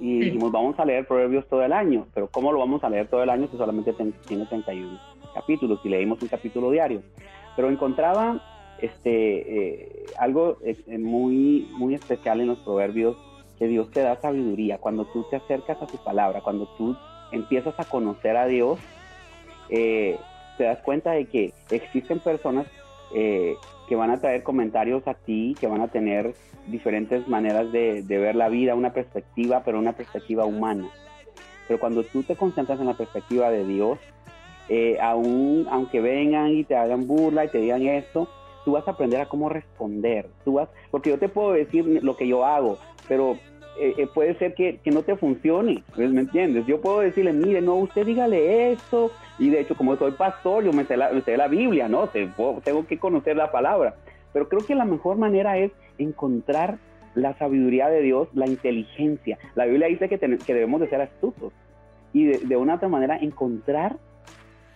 Y 0.00 0.20
dijimos, 0.20 0.50
vamos 0.50 0.78
a 0.78 0.84
leer 0.84 1.06
Proverbios 1.06 1.46
todo 1.48 1.62
el 1.62 1.72
año. 1.72 2.06
Pero 2.14 2.28
¿cómo 2.28 2.52
lo 2.52 2.58
vamos 2.58 2.82
a 2.84 2.90
leer 2.90 3.08
todo 3.08 3.22
el 3.22 3.30
año 3.30 3.48
si 3.50 3.56
solamente 3.56 3.94
tiene 4.26 4.46
31 4.46 5.00
capítulos? 5.34 5.80
Y 5.84 5.88
leímos 5.88 6.20
un 6.22 6.28
capítulo 6.28 6.70
diario 6.70 7.02
pero 7.56 7.70
encontraba 7.70 8.42
este, 8.78 9.12
eh, 9.12 10.06
algo 10.18 10.58
muy, 10.98 11.68
muy 11.72 11.94
especial 11.94 12.40
en 12.40 12.48
los 12.48 12.58
proverbios, 12.60 13.16
que 13.58 13.66
Dios 13.66 13.90
te 13.90 14.00
da 14.00 14.20
sabiduría. 14.20 14.78
Cuando 14.78 15.04
tú 15.06 15.24
te 15.30 15.36
acercas 15.36 15.80
a 15.80 15.86
su 15.86 16.02
palabra, 16.02 16.40
cuando 16.40 16.66
tú 16.76 16.96
empiezas 17.32 17.78
a 17.78 17.84
conocer 17.84 18.36
a 18.36 18.46
Dios, 18.46 18.78
eh, 19.68 20.18
te 20.58 20.64
das 20.64 20.78
cuenta 20.80 21.12
de 21.12 21.26
que 21.26 21.52
existen 21.70 22.20
personas 22.20 22.66
eh, 23.14 23.56
que 23.88 23.96
van 23.96 24.10
a 24.10 24.18
traer 24.18 24.42
comentarios 24.42 25.06
a 25.06 25.14
ti, 25.14 25.54
que 25.60 25.66
van 25.66 25.80
a 25.80 25.88
tener 25.88 26.34
diferentes 26.66 27.28
maneras 27.28 27.70
de, 27.70 28.02
ver 28.08 28.34
la 28.34 28.48
vida, 28.48 28.74
una 28.74 28.92
perspectiva, 28.92 29.62
pero 29.64 29.78
una 29.78 29.92
perspectiva 29.92 30.44
humana. 30.46 30.88
Pero 31.68 31.80
cuando 31.80 32.02
tú 32.04 32.22
te 32.22 32.36
concentras 32.36 32.80
en 32.80 32.86
la 32.86 32.94
perspectiva 32.94 33.50
de 33.50 33.64
Dios, 33.64 33.98
eh, 34.68 34.98
aún, 35.00 35.66
aunque 35.70 36.00
vengan 36.00 36.50
y 36.50 36.64
te 36.64 36.76
hagan 36.76 37.06
burla 37.06 37.44
y 37.44 37.48
te 37.48 37.58
digan 37.58 37.82
esto, 37.82 38.28
tú 38.64 38.72
vas 38.72 38.86
a 38.88 38.92
aprender 38.92 39.20
a 39.20 39.26
cómo 39.26 39.48
responder. 39.48 40.28
Tú 40.44 40.54
vas, 40.54 40.68
porque 40.90 41.10
yo 41.10 41.18
te 41.18 41.28
puedo 41.28 41.52
decir 41.52 42.02
lo 42.02 42.16
que 42.16 42.26
yo 42.26 42.44
hago, 42.44 42.78
pero 43.08 43.32
eh, 43.78 43.94
eh, 43.98 44.06
puede 44.12 44.34
ser 44.36 44.54
que, 44.54 44.80
no 44.86 45.02
te 45.02 45.16
funcione, 45.16 45.82
¿me 45.96 46.20
entiendes? 46.20 46.66
Yo 46.66 46.80
puedo 46.80 47.00
decirle, 47.00 47.32
mire, 47.32 47.60
no, 47.60 47.74
usted 47.76 48.06
dígale 48.06 48.72
esto, 48.72 49.10
y 49.38 49.50
de 49.50 49.60
hecho, 49.60 49.76
como 49.76 49.96
soy 49.96 50.12
pastor, 50.12 50.64
yo 50.64 50.72
me 50.72 50.84
sé 50.84 50.96
la, 50.96 51.10
la 51.12 51.48
Biblia, 51.48 51.88
¿no? 51.88 52.08
Tengo 52.08 52.86
que 52.86 52.98
conocer 52.98 53.36
la 53.36 53.50
palabra, 53.50 53.96
pero 54.32 54.48
creo 54.48 54.64
que 54.64 54.74
la 54.74 54.84
mejor 54.84 55.16
manera 55.16 55.58
es 55.58 55.72
encontrar 55.98 56.78
la 57.14 57.36
sabiduría 57.38 57.88
de 57.88 58.02
Dios, 58.02 58.28
la 58.34 58.46
inteligencia. 58.46 59.38
La 59.54 59.66
Biblia 59.66 59.88
dice 59.88 60.08
que, 60.08 60.18
que 60.18 60.54
debemos 60.54 60.80
de 60.80 60.88
ser 60.88 61.00
astutos 61.00 61.52
y 62.12 62.24
de, 62.26 62.56
una 62.56 62.76
otra 62.76 62.88
manera 62.88 63.16
encontrar 63.16 63.96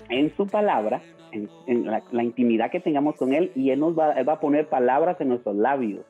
en 0.09 0.35
su 0.37 0.47
palabra, 0.47 1.03
en, 1.33 1.87
la, 1.87 2.23
intimidad 2.23 2.71
que 2.71 2.81
tengamos 2.81 3.17
con 3.17 3.33
Él, 3.33 3.53
y 3.55 3.71
Él 3.71 3.81
nos 3.81 3.99
va, 3.99 4.23
va 4.23 4.35
a 4.35 4.41
poner 4.41 4.67
palabras 4.67 5.21
en 5.21 5.29
nuestros 5.29 5.57
labios. 5.57 6.05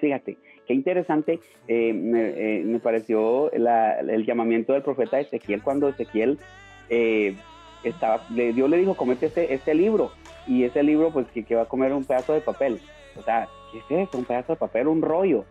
Fíjate, 0.00 0.38
qué 0.66 0.74
interesante 0.74 1.40
eh, 1.68 1.90
eh, 1.90 2.62
me, 2.64 2.80
pareció 2.80 3.52
el 3.52 4.24
llamamiento 4.24 4.72
del 4.72 4.82
profeta 4.82 5.20
Ezequiel 5.20 5.62
cuando 5.62 5.88
Ezequiel 5.88 6.38
eh, 6.88 7.36
estaba, 7.84 8.22
Dios 8.30 8.70
le 8.70 8.78
dijo, 8.78 8.96
comete 8.96 9.26
este, 9.26 9.52
este 9.52 9.74
libro, 9.74 10.10
y 10.46 10.64
ese 10.64 10.82
libro 10.82 11.10
pues 11.10 11.26
que, 11.28 11.54
va 11.54 11.62
a 11.62 11.68
comer 11.68 11.92
un 11.92 12.04
pedazo 12.04 12.32
de 12.32 12.40
papel. 12.40 12.80
O 13.18 13.22
sea, 13.22 13.48
¿qué 13.72 13.78
es 13.78 14.08
eso? 14.08 14.18
Un 14.18 14.24
pedazo 14.24 14.54
de 14.54 14.58
papel, 14.58 14.88
un 14.88 15.02
rollo. 15.02 15.44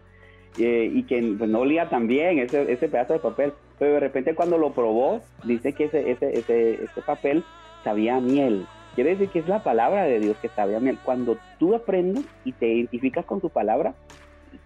y 0.58 1.03
que 1.03 1.36
pues, 1.38 1.50
no 1.50 1.60
olía 1.60 1.89
tan 1.89 2.08
bien 2.08 2.39
ese, 2.39 2.72
ese 2.72 2.89
pedazo 2.89 3.13
de 3.13 3.19
papel. 3.19 3.53
Pero 3.77 3.93
de 3.93 4.00
repente 4.00 4.36
cuando 4.36 4.58
lo 4.58 4.72
probó, 4.72 5.22
dice 5.43 5.74
que 5.74 5.86
ese, 5.86 6.12
ese, 6.12 6.38
ese, 6.38 6.84
ese 6.84 7.01
papel 7.05 7.43
sabía 7.84 8.20
miel. 8.20 8.66
Quiere 8.96 9.12
decir 9.12 9.30
que 9.30 9.40
es 9.40 9.48
la 9.48 9.64
palabra 9.64 10.04
de 10.04 10.20
Dios 10.20 10.38
que 10.42 10.50
sabía 10.50 10.80
miel. 10.80 10.98
Cuando 11.04 11.38
tú 11.58 11.76
aprendes 11.76 12.26
y 12.44 12.54
te 12.54 12.68
identificas 12.68 13.26
con 13.26 13.40
tu 13.40 13.50
palabra, 13.50 13.94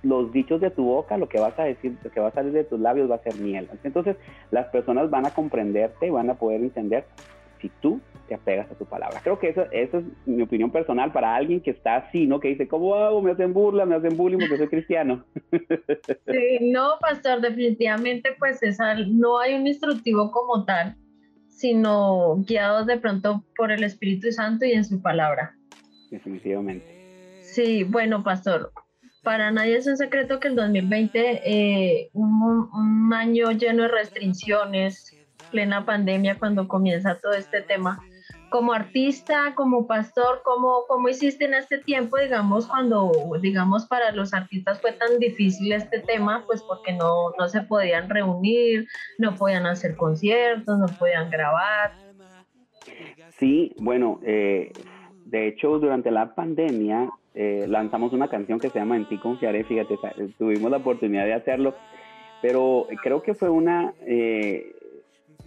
los 0.01 0.31
dichos 0.31 0.61
de 0.61 0.69
tu 0.69 0.85
boca, 0.85 1.17
lo 1.17 1.29
que 1.29 1.39
vas 1.39 1.57
a 1.59 1.63
decir, 1.63 1.97
lo 2.03 2.09
que 2.09 2.19
va 2.19 2.29
a 2.29 2.33
salir 2.33 2.51
de 2.51 2.63
tus 2.63 2.79
labios 2.79 3.09
va 3.09 3.15
a 3.15 3.23
ser 3.23 3.35
miel. 3.35 3.69
Entonces, 3.83 4.15
las 4.51 4.67
personas 4.67 5.09
van 5.09 5.25
a 5.25 5.33
comprenderte 5.33 6.07
y 6.07 6.09
van 6.09 6.29
a 6.29 6.35
poder 6.35 6.61
entender 6.61 7.05
si 7.61 7.69
tú 7.81 8.01
te 8.27 8.35
apegas 8.35 8.69
a 8.69 8.75
tu 8.75 8.85
palabra. 8.85 9.21
Creo 9.23 9.39
que 9.39 9.49
eso, 9.49 9.65
eso 9.71 9.99
es 9.99 10.05
mi 10.25 10.41
opinión 10.41 10.71
personal 10.71 11.11
para 11.11 11.33
alguien 11.35 11.61
que 11.61 11.71
está 11.71 11.95
así, 11.95 12.27
¿no? 12.27 12.39
Que 12.39 12.49
dice, 12.49 12.67
¿cómo 12.67 12.95
hago? 12.95 13.21
Me 13.21 13.31
hacen 13.31 13.53
burla, 13.53 13.85
me 13.85 13.95
hacen 13.95 14.17
bullying 14.17 14.39
porque 14.39 14.57
soy 14.57 14.67
cristiano. 14.67 15.23
Sí, 15.51 16.71
no, 16.71 16.91
pastor, 16.99 17.41
definitivamente 17.41 18.35
pues 18.37 18.61
esa, 18.63 18.95
no 18.95 19.39
hay 19.39 19.55
un 19.55 19.65
instructivo 19.65 20.31
como 20.31 20.65
tal, 20.65 20.95
sino 21.55 22.35
guiados 22.45 22.87
de 22.87 22.97
pronto 22.97 23.43
por 23.55 23.71
el 23.71 23.83
Espíritu 23.83 24.31
Santo 24.31 24.65
y 24.65 24.73
en 24.73 24.85
su 24.85 25.01
palabra. 25.01 25.55
Definitivamente. 26.09 27.39
Sí, 27.41 27.83
bueno, 27.83 28.23
pastor, 28.23 28.71
para 29.23 29.51
nadie 29.51 29.77
es 29.77 29.87
un 29.87 29.97
secreto 29.97 30.39
que 30.39 30.49
el 30.49 30.55
2020, 30.55 31.41
eh, 31.45 32.09
un, 32.13 32.69
un, 32.73 33.13
año 33.13 33.51
lleno 33.51 33.83
de 33.83 33.89
restricciones, 33.89 35.15
plena 35.51 35.85
pandemia, 35.85 36.39
cuando 36.39 36.67
comienza 36.67 37.19
todo 37.19 37.33
este 37.33 37.61
tema. 37.61 38.03
Como 38.53 38.71
artista, 38.71 39.55
como 39.55 39.87
pastor, 39.87 40.43
¿cómo, 40.43 40.83
cómo 40.87 41.09
hiciste 41.09 41.45
en 41.45 41.55
este 41.55 41.79
tiempo, 41.79 42.19
digamos, 42.19 42.67
cuando, 42.67 43.11
digamos, 43.41 43.87
para 43.87 44.11
los 44.11 44.31
artistas 44.31 44.79
fue 44.79 44.91
tan 44.91 45.17
difícil 45.17 45.71
este 45.71 46.01
tema, 46.01 46.43
pues 46.45 46.61
porque 46.61 46.93
no, 46.93 47.31
no 47.39 47.47
se 47.47 47.61
podían 47.61 48.11
reunir, 48.11 48.85
no 49.17 49.33
podían 49.33 49.65
hacer 49.65 49.95
conciertos, 49.95 50.77
no 50.77 50.85
podían 50.99 51.31
grabar? 51.31 51.93
Sí, 53.39 53.73
bueno, 53.79 54.19
eh, 54.21 54.71
de 55.25 55.47
hecho, 55.47 55.79
durante 55.79 56.11
la 56.11 56.35
pandemia 56.35 57.09
eh, 57.33 57.65
lanzamos 57.67 58.13
una 58.13 58.27
canción 58.27 58.59
que 58.59 58.69
se 58.69 58.77
llama 58.77 58.97
En 58.97 59.09
ti 59.09 59.17
confiaré, 59.17 59.63
fíjate, 59.63 59.97
tuvimos 60.37 60.69
la 60.69 60.77
oportunidad 60.77 61.25
de 61.25 61.33
hacerlo, 61.33 61.73
pero 62.43 62.85
creo 63.01 63.23
que 63.23 63.33
fue 63.33 63.49
una, 63.49 63.95
eh, 64.05 64.75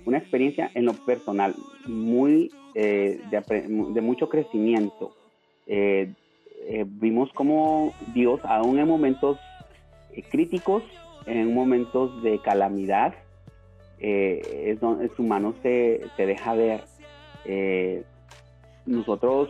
una 0.07 0.19
experiencia 0.19 0.73
en 0.75 0.87
lo 0.87 0.93
personal 0.93 1.55
muy 1.87 2.51
eh, 2.79 3.21
de, 3.31 4.01
mucho 4.01 4.29
crecimiento. 4.29 5.17
vimos 6.87 7.33
como 7.33 7.95
Dios, 8.15 8.41
aún 8.45 8.79
en 8.79 8.87
momentos 8.87 9.39
críticos, 10.31 10.83
en 11.27 11.55
momentos 11.55 12.23
de 12.23 12.39
calamidad, 12.39 13.15
es 13.99 14.79
donde 14.79 15.09
su 15.17 15.23
mano 15.23 15.55
se, 15.63 16.03
se 16.17 16.27
deja 16.27 16.55
ver. 16.55 16.85
nosotros 18.85 19.49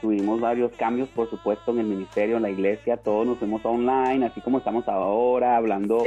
tuvimos 0.00 0.40
varios 0.40 0.72
cambios, 0.72 1.08
por 1.10 1.28
supuesto, 1.28 1.72
en 1.72 1.80
el 1.80 1.86
ministerio, 1.86 2.36
en 2.36 2.42
la 2.42 2.50
iglesia, 2.50 2.96
todos 2.96 3.26
nos 3.26 3.38
fuimos 3.38 3.64
online, 3.64 4.26
así 4.26 4.40
como 4.40 4.58
estamos 4.58 4.88
ahora, 4.88 5.56
hablando 5.56 6.04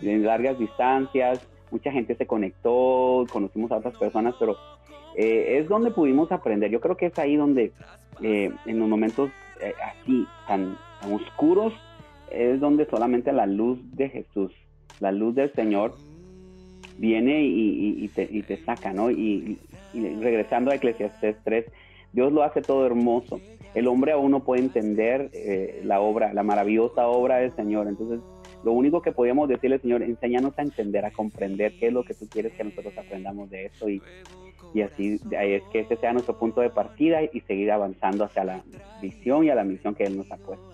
en 0.00 0.24
largas 0.24 0.58
distancias, 0.58 1.40
mucha 1.70 1.90
gente 1.90 2.14
se 2.14 2.26
conectó, 2.26 3.24
conocimos 3.30 3.72
a 3.72 3.76
otras 3.76 3.96
personas, 3.96 4.34
pero 4.38 4.56
eh, 5.16 5.58
es 5.58 5.68
donde 5.68 5.90
pudimos 5.90 6.32
aprender. 6.32 6.70
Yo 6.70 6.80
creo 6.80 6.96
que 6.96 7.06
es 7.06 7.18
ahí 7.18 7.36
donde, 7.36 7.72
eh, 8.22 8.50
en 8.66 8.78
los 8.78 8.88
momentos 8.88 9.30
eh, 9.60 9.74
así, 9.84 10.26
tan, 10.46 10.76
oscuros, 11.10 11.72
es 12.30 12.60
donde 12.60 12.86
solamente 12.86 13.32
la 13.32 13.46
luz 13.46 13.78
de 13.96 14.08
Jesús, 14.08 14.52
la 15.00 15.12
luz 15.12 15.34
del 15.34 15.52
Señor, 15.52 15.94
viene 16.96 17.42
y, 17.42 18.08
te, 18.08 18.28
y 18.30 18.42
te, 18.42 18.62
saca, 18.64 18.92
¿no? 18.92 19.10
Y, 19.10 19.58
regresando 19.92 20.70
a 20.70 20.76
Eclesiastes 20.76 21.36
3, 21.44 21.66
Dios 22.12 22.32
lo 22.32 22.42
hace 22.42 22.62
todo 22.62 22.86
hermoso. 22.86 23.40
El 23.74 23.88
hombre 23.88 24.12
aún 24.12 24.30
no 24.30 24.44
puede 24.44 24.62
entender 24.62 25.30
eh, 25.32 25.80
la 25.84 26.00
obra, 26.00 26.32
la 26.32 26.42
maravillosa 26.42 27.08
obra 27.08 27.38
del 27.38 27.54
Señor. 27.56 27.88
Entonces, 27.88 28.20
lo 28.64 28.72
único 28.72 29.02
que 29.02 29.12
podemos 29.12 29.48
decirle, 29.48 29.78
Señor, 29.78 30.02
enséñanos 30.02 30.58
a 30.58 30.62
entender, 30.62 31.04
a 31.04 31.10
comprender 31.10 31.72
qué 31.78 31.88
es 31.88 31.92
lo 31.92 32.04
que 32.04 32.14
tú 32.14 32.28
quieres 32.28 32.52
que 32.52 32.64
nosotros 32.64 32.96
aprendamos 32.96 33.50
de 33.50 33.66
eso 33.66 33.88
y, 33.88 34.00
y 34.74 34.82
así 34.82 35.20
es 35.30 35.62
que 35.72 35.80
ese 35.80 35.96
sea 35.96 36.12
nuestro 36.12 36.38
punto 36.38 36.60
de 36.60 36.70
partida 36.70 37.20
y 37.22 37.40
seguir 37.40 37.70
avanzando 37.70 38.24
hacia 38.24 38.44
la 38.44 38.62
visión 39.00 39.44
y 39.44 39.50
a 39.50 39.54
la 39.54 39.64
misión 39.64 39.94
que 39.94 40.04
Él 40.04 40.16
nos 40.16 40.30
ha 40.30 40.36
puesto. 40.36 40.72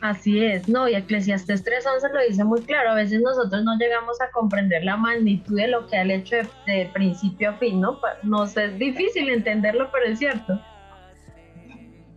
Así 0.00 0.44
es, 0.44 0.68
no, 0.68 0.88
y 0.88 0.94
Eclesiastes 0.94 1.64
3.11 1.64 2.12
lo 2.12 2.20
dice 2.28 2.44
muy 2.44 2.60
claro, 2.62 2.90
a 2.90 2.94
veces 2.94 3.22
nosotros 3.22 3.64
no 3.64 3.76
llegamos 3.78 4.20
a 4.20 4.30
comprender 4.30 4.84
la 4.84 4.96
magnitud 4.96 5.56
de 5.56 5.68
lo 5.68 5.86
que 5.86 5.96
ha 5.96 6.04
hecho 6.04 6.36
de, 6.66 6.90
principio 6.92 7.50
a 7.50 7.54
fin, 7.54 7.80
¿no? 7.80 7.98
Nos 8.22 8.56
es 8.56 8.78
difícil 8.78 9.30
entenderlo, 9.30 9.88
pero 9.90 10.06
es 10.06 10.18
cierto. 10.18 10.60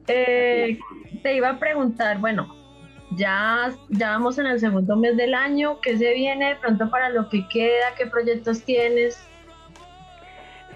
Eh, 0.08 0.78
te 1.24 1.36
iba 1.36 1.52
a 1.52 1.60
preguntar, 1.60 2.20
bueno, 2.20 2.54
ya, 3.12 3.72
ya 3.90 4.12
vamos 4.12 4.38
en 4.40 4.48
el 4.48 4.60
segundo 4.60 4.98
mes 4.98 5.16
del 5.16 5.34
año, 5.34 5.80
¿qué 5.82 5.98
se 5.98 6.14
viene 6.14 6.50
de 6.50 6.56
pronto 6.58 6.90
para 6.90 7.10
lo 7.10 7.30
que 7.30 7.48
queda? 7.48 7.96
¿Qué 7.98 8.08
proyectos 8.08 8.62
tienes? 8.64 9.29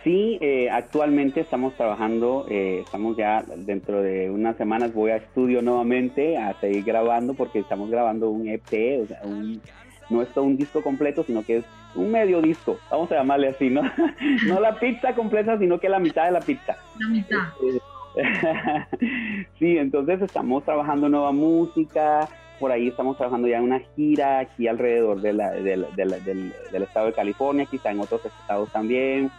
Sí, 0.03 0.37
eh, 0.41 0.69
actualmente 0.69 1.39
estamos 1.39 1.73
trabajando, 1.75 2.45
eh, 2.49 2.81
estamos 2.83 3.15
ya 3.15 3.41
dentro 3.55 4.01
de 4.01 4.29
unas 4.29 4.57
semanas 4.57 4.93
voy 4.93 5.11
a 5.11 5.15
estudio 5.15 5.61
nuevamente 5.61 6.37
a 6.37 6.59
seguir 6.59 6.83
grabando 6.83 7.33
porque 7.35 7.59
estamos 7.59 7.89
grabando 7.89 8.29
un 8.29 8.49
EP, 8.49 9.01
o 9.01 9.07
sea, 9.07 9.21
no 10.09 10.21
es 10.21 10.27
todo 10.33 10.43
un 10.43 10.57
disco 10.57 10.83
completo, 10.83 11.23
sino 11.23 11.43
que 11.43 11.57
es 11.57 11.65
un 11.95 12.11
medio 12.11 12.41
disco, 12.41 12.77
vamos 12.91 13.09
a 13.13 13.15
llamarle 13.15 13.47
así, 13.47 13.69
¿no? 13.69 13.81
no 14.47 14.59
la 14.59 14.77
pizza 14.77 15.15
completa, 15.15 15.57
sino 15.57 15.79
que 15.79 15.87
la 15.87 15.99
mitad 15.99 16.25
de 16.25 16.31
la 16.31 16.41
pizza. 16.41 16.75
La 16.99 17.07
mitad. 17.07 17.39
sí, 19.57 19.77
entonces 19.77 20.21
estamos 20.21 20.65
trabajando 20.65 21.07
nueva 21.07 21.31
música, 21.31 22.27
por 22.59 22.73
ahí 22.73 22.89
estamos 22.89 23.15
trabajando 23.15 23.47
ya 23.47 23.57
en 23.57 23.63
una 23.63 23.79
gira 23.95 24.39
aquí 24.39 24.67
alrededor 24.67 25.21
de 25.21 25.31
del, 25.31 25.85
del 25.95 26.83
estado 26.83 27.05
de 27.05 27.13
California, 27.13 27.65
quizá 27.65 27.91
en 27.91 28.01
otros 28.01 28.25
estados 28.25 28.69
también 28.73 29.31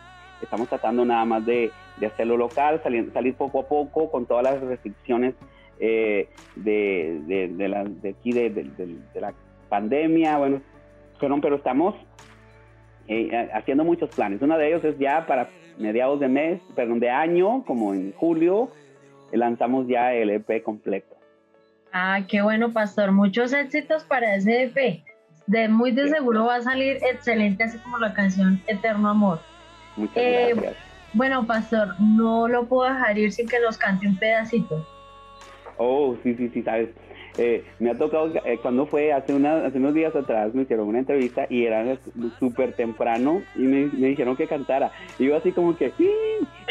estamos 0.43 0.69
tratando 0.69 1.05
nada 1.05 1.25
más 1.25 1.45
de, 1.45 1.71
hacerlo 2.05 2.37
local, 2.37 2.81
salir, 2.83 3.11
salir 3.13 3.35
poco 3.35 3.61
a 3.61 3.69
poco 3.69 4.11
con 4.11 4.27
todas 4.27 4.45
las 4.45 4.61
restricciones 4.61 5.35
eh, 5.81 6.29
de, 6.57 7.49
de, 7.57 7.69
la, 7.69 7.85
de 7.85 8.11
aquí 8.11 8.33
de, 8.33 8.51
la 9.15 9.33
pandemia, 9.69 10.39
bueno, 10.39 10.61
pero, 11.19 11.41
pero 11.41 11.57
estamos 11.57 11.95
eh, 13.09 13.51
haciendo 13.53 13.85
muchos 13.85 14.11
planes. 14.11 14.41
Uno 14.43 14.57
de 14.59 14.69
ellos 14.69 14.85
es 14.85 14.99
ya 14.99 15.27
para 15.27 15.51
mediados 15.79 16.21
de 16.21 16.29
mes, 16.29 16.61
perdón, 16.75 17.01
de 17.01 17.11
año, 17.11 17.65
como 17.65 17.95
en 17.95 18.13
julio, 18.13 18.71
lanzamos 19.33 19.87
ya 19.89 20.13
el 20.13 20.31
EP 20.31 20.63
completo. 20.63 21.17
Ah, 21.93 22.21
qué 22.29 22.43
bueno, 22.43 22.73
pastor. 22.73 23.13
Muchos 23.13 23.53
éxitos 23.53 24.05
para 24.05 24.35
ese 24.35 24.65
EP. 24.65 25.05
De 25.47 25.69
muy 25.69 25.93
de 25.93 26.09
seguro 26.09 26.47
va 26.47 26.57
a 26.57 26.63
salir 26.63 26.99
excelente, 27.09 27.65
así 27.65 27.79
como 27.79 27.99
la 27.99 28.15
canción 28.15 28.61
Eterno 28.67 29.11
Amor. 29.11 29.41
Muchas 29.97 30.17
eh, 30.17 30.53
gracias. 30.55 30.77
Bueno, 31.13 31.47
pastor, 31.47 31.95
no 32.01 32.49
lo 32.49 32.67
puedo 32.67 32.93
dejar 32.93 33.19
ir 33.19 33.33
sin 33.33 33.49
que 33.49 33.61
nos 33.61 33.79
cante 33.79 34.09
un 34.09 34.19
pedacito. 34.19 34.85
Oh, 35.77 36.17
sí, 36.23 36.35
sí, 36.35 36.51
sí, 36.53 36.63
sabes. 36.63 36.91
Eh, 37.37 37.65
me 37.81 37.91
ha 37.91 37.99
tocado, 37.99 38.33
eh, 38.45 38.61
cuando 38.63 38.87
fue 38.87 39.13
hace, 39.13 39.33
hace 39.33 39.79
unos 39.79 39.95
días 39.95 40.15
atrás, 40.15 40.55
me 40.55 40.63
hicieron 40.63 40.87
una 40.87 41.01
entrevista 41.01 41.47
y 41.51 41.67
era 41.67 41.99
súper 42.39 42.75
temprano 42.75 43.43
y 43.57 43.63
me, 43.63 43.87
dijeron 43.87 44.37
que 44.37 44.47
cantara. 44.47 44.93
Y 45.19 45.27
yo 45.27 45.37
así 45.37 45.51
como 45.51 45.77
que, 45.77 45.93
sí, 45.99 46.09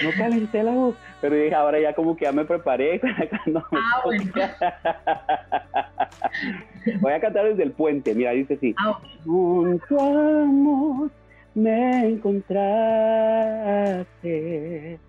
no 0.01 0.09
calenté 0.17 0.63
la 0.63 0.71
voz. 0.71 0.95
Pero 1.19 1.35
dije, 1.35 1.53
ahora 1.53 1.81
ya 1.81 1.93
como 1.93 2.15
que 2.15 2.23
ya 2.25 2.31
me 2.31 2.45
preparé 2.45 2.99
cuando 3.43 3.65
ah, 3.73 4.03
Voy 7.01 7.13
a 7.13 7.19
cantar 7.19 7.45
desde 7.45 7.63
el 7.63 7.71
puente, 7.71 8.13
mira, 8.13 8.31
dice 8.31 8.53
así. 8.53 8.75
Ah, 8.77 8.99
Junto 9.25 9.99
amor 9.99 11.09
me 11.55 12.07
encontraste, 12.07 14.99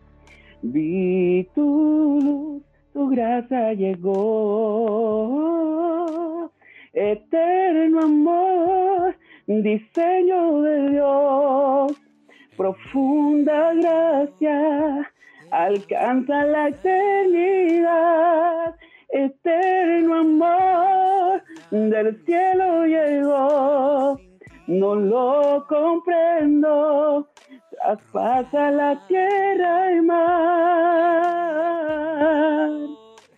vi 0.63 1.49
tu 1.55 2.21
luz 2.23 2.63
tu 2.95 3.09
gracia 3.09 3.75
llegó. 3.75 4.11
Eterno 6.93 8.03
amor, 8.03 9.17
diseño 9.49 10.63
de 10.63 10.91
Dios, 10.91 11.93
profunda 12.57 13.75
gracia, 13.75 15.11
alcanza 15.51 16.45
la 16.45 16.69
eternidad. 16.69 18.77
Eterno 19.09 20.21
amor, 20.21 21.43
del 21.73 22.25
cielo 22.25 22.87
llegó, 22.87 24.21
no 24.67 24.95
lo 24.95 25.67
comprendo, 25.69 27.29
traspasa 27.71 28.71
la 28.71 29.07
tierra 29.07 29.93
y 29.93 30.01
mar. 30.01 31.35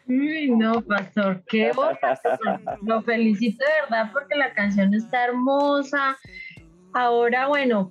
Uy, 0.09 0.53
no, 0.57 0.81
pastor, 0.83 1.43
qué 1.49 1.73
voz, 1.77 1.97
Lo 2.83 3.03
felicito 3.03 3.65
de 3.65 3.73
verdad 3.83 4.11
porque 4.13 4.37
la 4.37 4.53
canción 4.55 4.95
está 4.95 5.25
hermosa. 5.25 6.17
Ahora, 6.95 7.49
bueno, 7.49 7.91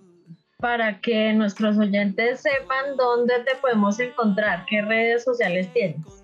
para 0.59 1.01
que 1.01 1.33
nuestros 1.33 1.77
oyentes 1.77 2.41
sepan 2.41 2.95
dónde 2.97 3.33
te 3.45 3.55
podemos 3.57 3.99
encontrar, 3.99 4.65
qué 4.69 4.81
redes 4.81 5.25
sociales 5.25 5.71
tienes. 5.73 6.23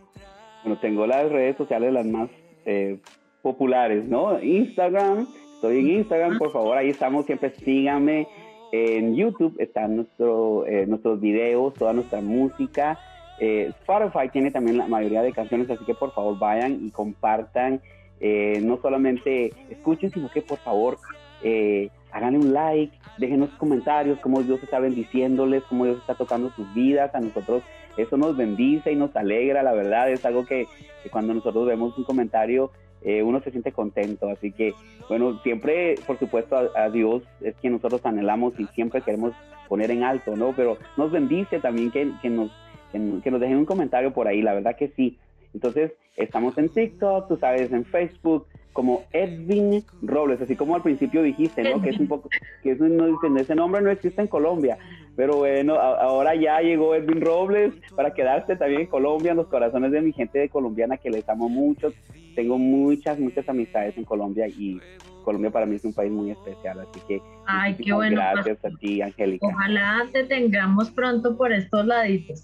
Bueno, 0.64 0.80
tengo 0.80 1.06
las 1.06 1.30
redes 1.30 1.58
sociales 1.58 1.92
las 1.92 2.06
más 2.06 2.30
eh, 2.66 3.00
populares, 3.42 4.06
¿no? 4.06 4.42
Instagram, 4.42 5.28
estoy 5.62 5.78
en 5.78 5.92
Instagram, 5.92 6.40
por 6.40 6.52
favor, 6.52 6.76
ahí 6.76 6.90
estamos, 6.90 7.28
siempre 7.28 7.52
síganme. 7.52 8.28
En 8.72 9.16
YouTube 9.16 9.56
están 9.60 9.96
nuestro, 9.96 10.66
eh, 10.66 10.88
nuestros 10.88 11.22
videos, 11.22 11.76
toda 11.76 11.94
nuestra 11.94 12.20
música. 12.20 12.98
Eh, 13.40 13.72
Spotify 13.82 14.30
tiene 14.32 14.50
también 14.50 14.80
la 14.80 14.88
mayoría 14.88 15.22
de 15.22 15.32
canciones, 15.34 15.70
así 15.70 15.86
que 15.86 15.94
por 15.94 16.14
favor 16.14 16.40
vayan 16.40 16.84
y 16.84 16.90
compartan. 16.90 17.80
Eh, 18.20 18.60
no 18.64 18.80
solamente 18.82 19.54
escuchen, 19.70 20.10
sino 20.10 20.32
que 20.32 20.42
por 20.42 20.58
favor 20.58 20.98
eh, 21.44 21.90
hagan 22.12 22.38
un 22.38 22.54
like, 22.54 22.98
déjenos 23.20 23.52
comentarios, 23.52 24.18
cómo 24.20 24.42
Dios 24.42 24.64
está 24.64 24.80
bendiciéndoles, 24.80 25.62
cómo 25.66 25.86
Dios 25.86 26.00
está 26.00 26.16
tocando 26.16 26.50
sus 26.56 26.74
vidas. 26.74 27.14
A 27.14 27.20
nosotros 27.20 27.62
eso 27.98 28.18
nos 28.18 28.36
bendice 28.36 28.94
y 28.94 28.96
nos 28.96 29.16
alegra, 29.16 29.62
la 29.62 29.74
verdad. 29.74 30.10
Es 30.10 30.26
algo 30.26 30.44
que 30.44 30.66
cuando 31.12 31.36
nosotros 31.36 31.68
vemos 31.68 31.96
un 32.00 32.04
comentario 32.04 32.72
eh, 33.02 33.24
uno 33.24 33.42
se 33.42 33.52
siente 33.52 33.72
contento. 33.72 34.30
Así 34.30 34.52
que, 34.52 34.74
bueno, 35.10 35.40
siempre, 35.44 35.96
por 36.06 36.20
supuesto, 36.20 36.72
a, 36.76 36.90
Dios 36.90 37.24
es 37.42 37.56
quien 37.56 37.74
nosotros 37.74 38.06
anhelamos 38.06 38.54
y 38.60 38.66
siempre 38.68 39.02
queremos 39.02 39.34
poner 39.68 39.92
en 39.92 40.04
alto, 40.04 40.36
¿no? 40.36 40.54
Pero 40.56 40.78
nos 40.98 41.12
bendice 41.12 41.60
también 41.60 41.92
que, 41.92 42.12
que 42.22 42.30
nos, 42.30 42.52
que, 42.92 43.00
nos 43.32 43.40
dejen 43.40 43.58
un 43.58 43.66
comentario 43.66 44.12
por 44.14 44.28
ahí, 44.28 44.42
la 44.42 44.54
verdad 44.54 44.76
que 44.76 44.90
sí. 44.90 45.18
Entonces, 45.54 45.92
estamos 46.16 46.58
en 46.58 46.70
TikTok, 46.70 47.28
tú 47.28 47.38
sabes, 47.38 47.72
en 47.72 47.86
Facebook, 47.86 48.48
como 48.74 49.04
Edwin 49.12 49.84
Robles, 50.02 50.42
así 50.42 50.56
como 50.56 50.76
al 50.76 50.82
principio 50.82 51.22
dijiste, 51.22 51.64
¿no? 51.64 51.82
Que 51.82 51.90
es 51.90 52.00
un 52.00 52.08
poco, 52.08 52.30
que 52.64 52.72
eso 52.72 52.88
no, 52.88 53.18
ese 53.38 53.56
nombre 53.56 53.82
no 53.82 53.90
existe 53.90 54.22
en 54.22 54.28
Colombia, 54.28 54.78
pero 55.16 55.38
bueno, 55.38 55.76
ahora 55.76 56.36
ya 56.36 56.62
llegó 56.62 56.96
Edwin 56.96 57.22
Robles 57.22 57.74
para 57.96 58.14
quedarse 58.14 58.56
también 58.56 58.82
en 58.82 58.88
Colombia, 58.88 59.32
en 59.32 59.38
los 59.38 59.48
corazones 59.48 59.92
de 59.92 60.02
mi 60.02 60.14
gente 60.14 60.40
de 60.40 60.50
colombiana 60.50 60.98
que 60.98 61.10
les 61.10 61.28
amo 61.28 61.50
mucho, 61.50 61.92
tengo 62.36 62.58
muchas, 62.58 63.20
muchas 63.20 63.48
amistades 63.50 63.98
en 63.98 64.06
Colombia 64.06 64.48
y 64.48 64.80
Colombia 65.24 65.52
para 65.52 65.66
mí 65.66 65.76
es 65.76 65.86
un 65.86 65.94
país 65.94 66.12
muy 66.12 66.32
especial, 66.32 66.80
así 66.80 67.00
que 67.08 67.22
Ay, 67.46 67.76
qué 67.76 67.94
bueno, 67.94 68.16
gracias 68.16 68.64
a 68.64 68.70
ti, 68.78 69.02
Angélica. 69.02 69.48
Ojalá 69.48 70.08
te 70.12 70.24
tengamos 70.24 70.90
pronto 70.92 71.38
por 71.38 71.52
estos 71.52 71.86
laditos. 71.86 72.44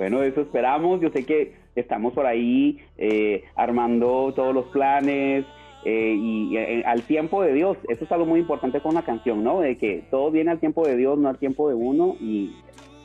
Bueno, 0.00 0.22
eso 0.22 0.40
esperamos. 0.40 0.98
Yo 1.02 1.10
sé 1.10 1.26
que 1.26 1.54
estamos 1.74 2.14
por 2.14 2.24
ahí 2.24 2.78
eh, 2.96 3.44
armando 3.54 4.32
todos 4.34 4.54
los 4.54 4.64
planes 4.68 5.44
eh, 5.84 6.14
y 6.18 6.56
eh, 6.56 6.82
al 6.86 7.02
tiempo 7.02 7.42
de 7.42 7.52
Dios. 7.52 7.76
Eso 7.86 8.06
es 8.06 8.10
algo 8.10 8.24
muy 8.24 8.40
importante 8.40 8.80
con 8.80 8.94
la 8.94 9.02
canción, 9.02 9.44
¿no? 9.44 9.60
De 9.60 9.76
que 9.76 10.02
todo 10.10 10.30
viene 10.30 10.52
al 10.52 10.58
tiempo 10.58 10.86
de 10.86 10.96
Dios, 10.96 11.18
no 11.18 11.28
al 11.28 11.36
tiempo 11.36 11.68
de 11.68 11.74
uno 11.74 12.16
y 12.18 12.56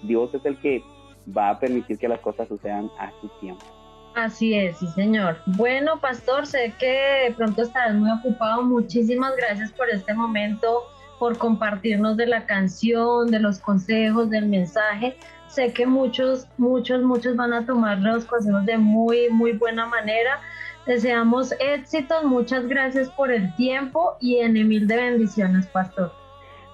Dios 0.03 0.33
es 0.35 0.45
el 0.45 0.57
que 0.61 0.83
va 1.37 1.49
a 1.49 1.59
permitir 1.59 1.97
que 1.97 2.07
las 2.07 2.21
cosas 2.21 2.47
sucedan 2.47 2.89
a 2.97 3.11
su 3.19 3.27
tiempo. 3.41 3.65
Así 4.15 4.53
es, 4.53 4.77
sí 4.77 4.87
señor. 4.95 5.35
Bueno, 5.47 5.99
pastor, 5.99 6.47
sé 6.47 6.71
que 6.79 7.33
pronto 7.35 7.63
estarás 7.63 7.95
muy 7.95 8.09
ocupado. 8.09 8.63
Muchísimas 8.63 9.35
gracias 9.35 9.73
por 9.73 9.89
este 9.89 10.13
momento, 10.13 10.83
por 11.19 11.37
compartirnos 11.37 12.15
de 12.15 12.27
la 12.27 12.45
canción, 12.45 13.29
de 13.31 13.41
los 13.41 13.59
consejos, 13.59 14.29
del 14.29 14.47
mensaje. 14.47 15.17
Sé 15.47 15.71
que 15.73 15.85
muchos, 15.85 16.47
muchos, 16.57 17.01
muchos 17.03 17.35
van 17.35 17.53
a 17.53 17.65
tomar 17.65 17.99
los 17.99 18.25
consejos 18.25 18.65
de 18.65 18.77
muy, 18.77 19.29
muy 19.29 19.53
buena 19.53 19.85
manera. 19.85 20.41
Deseamos 20.85 21.53
éxitos, 21.59 22.23
muchas 22.23 22.67
gracias 22.67 23.09
por 23.09 23.31
el 23.31 23.55
tiempo 23.55 24.17
y 24.19 24.37
en 24.37 24.53
mil 24.53 24.87
de 24.87 24.95
bendiciones, 24.97 25.65
pastor. 25.67 26.11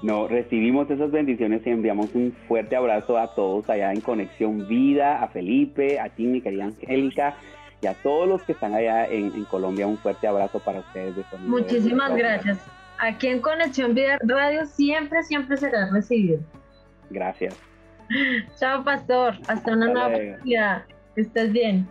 No, 0.02 0.28
recibimos 0.28 0.90
esas 0.90 1.12
bendiciones 1.12 1.62
y 1.66 1.70
enviamos 1.70 2.14
un 2.16 2.36
fuerte 2.48 2.76
abrazo 2.76 3.18
a 3.18 3.36
todos 3.36 3.70
allá 3.70 3.94
en 3.94 4.02
Conexión 4.02 4.68
Vida, 4.68 5.22
a 5.22 5.28
Felipe, 5.28 6.00
a 6.00 6.10
ti, 6.10 6.26
mi 6.26 6.42
querida 6.42 6.66
Angélica, 6.66 7.36
y 7.82 7.88
a 7.88 7.94
todos 7.94 8.28
los 8.28 8.42
que 8.44 8.54
están 8.54 8.74
allá 8.74 9.06
en, 9.06 9.46
Colombia. 9.46 9.86
Un 9.86 9.98
fuerte 9.98 10.28
abrazo 10.28 10.60
para 10.60 10.80
ustedes. 10.80 11.16
De 11.16 11.24
Muchísimas 11.46 12.16
gracias. 12.16 12.60
Aquí 12.98 13.28
en 13.28 13.42
Conexión 13.42 13.94
Vida 13.94 14.18
Radio 14.24 14.66
siempre, 14.66 15.24
siempre 15.24 15.58
será 15.58 15.90
recibido. 15.92 16.40
Gracias. 17.10 17.56
Chao, 18.58 18.84
pastor. 18.84 19.36
Hasta 19.47 19.74
una 19.74 19.88
nueva. 19.88 20.17
Que 21.15 21.21
estés 21.21 21.52
bien. 21.52 21.88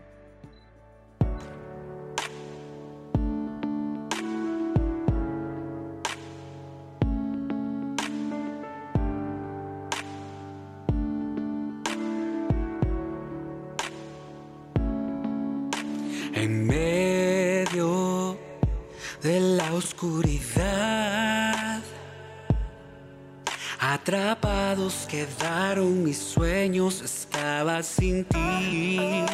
Quedaron 25.10 26.04
mis 26.04 26.18
sueños, 26.18 27.02
estaba 27.02 27.82
sin 27.82 28.24
ti. 28.24 29.26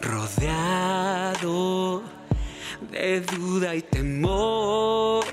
Rodeado 0.00 1.50
de 2.90 3.20
duda 3.20 3.74
y 3.76 3.82
temor. 3.82 5.24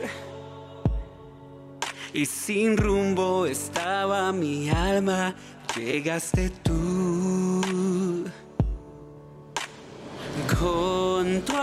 Y 2.14 2.26
sin 2.26 2.78
rumbo 2.78 3.48
estaba 3.48 4.32
mi 4.32 4.70
alma, 4.70 5.36
llegaste 5.76 6.52
tú. 6.64 8.26
Con 10.60 11.42
tu 11.42 11.54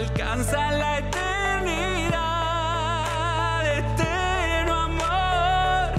alcanza 0.00 0.70
la 0.72 0.98
eternidad. 0.98 2.20
Eterno 3.78 4.74
amor 4.90 5.92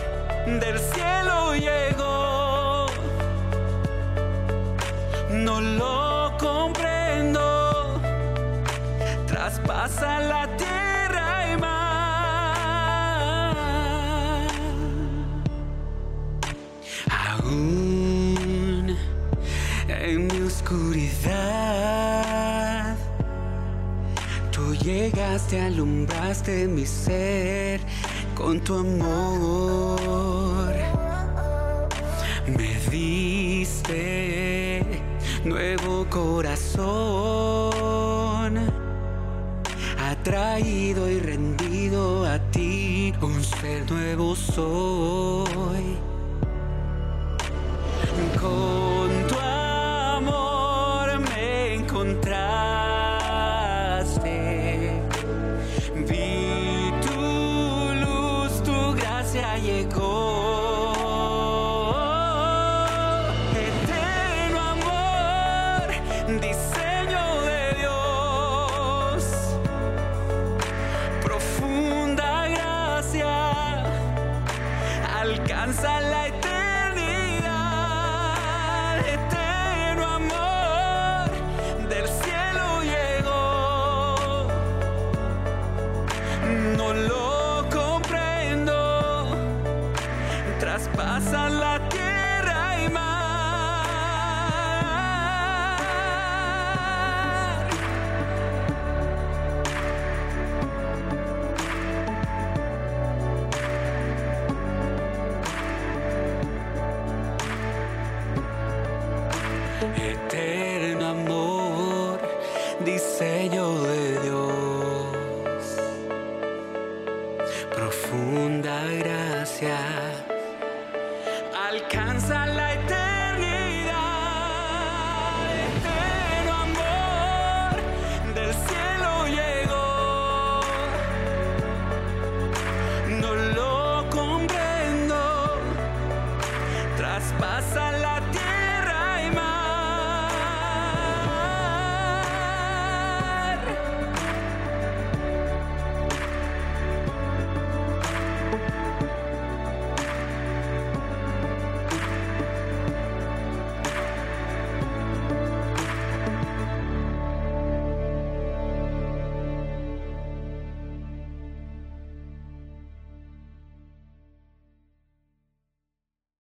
del 0.60 0.80
cielo 0.80 1.56
llegó. 1.56 2.88
No 5.30 5.62
lo 5.62 6.36
comprendo. 6.40 8.02
Traspasa 9.28 10.20
la 10.20 10.44
iluminaste, 25.32 25.62
alumbraste 25.62 26.67
mi 26.67 26.86
ser 26.86 27.80
con 28.36 28.60
tu 28.60 28.76
amor. 28.76 30.74
Me 32.48 32.76
diste 32.89 34.84
nuevo 35.46 36.06
corazón, 36.10 37.72
atraído 39.98 41.10
y 41.10 41.20
rendido 41.20 42.26
a 42.26 42.38
ti, 42.52 43.13
un 43.22 43.41
ser 43.44 43.89
nuevo 43.89 44.36
soy. 44.36 46.11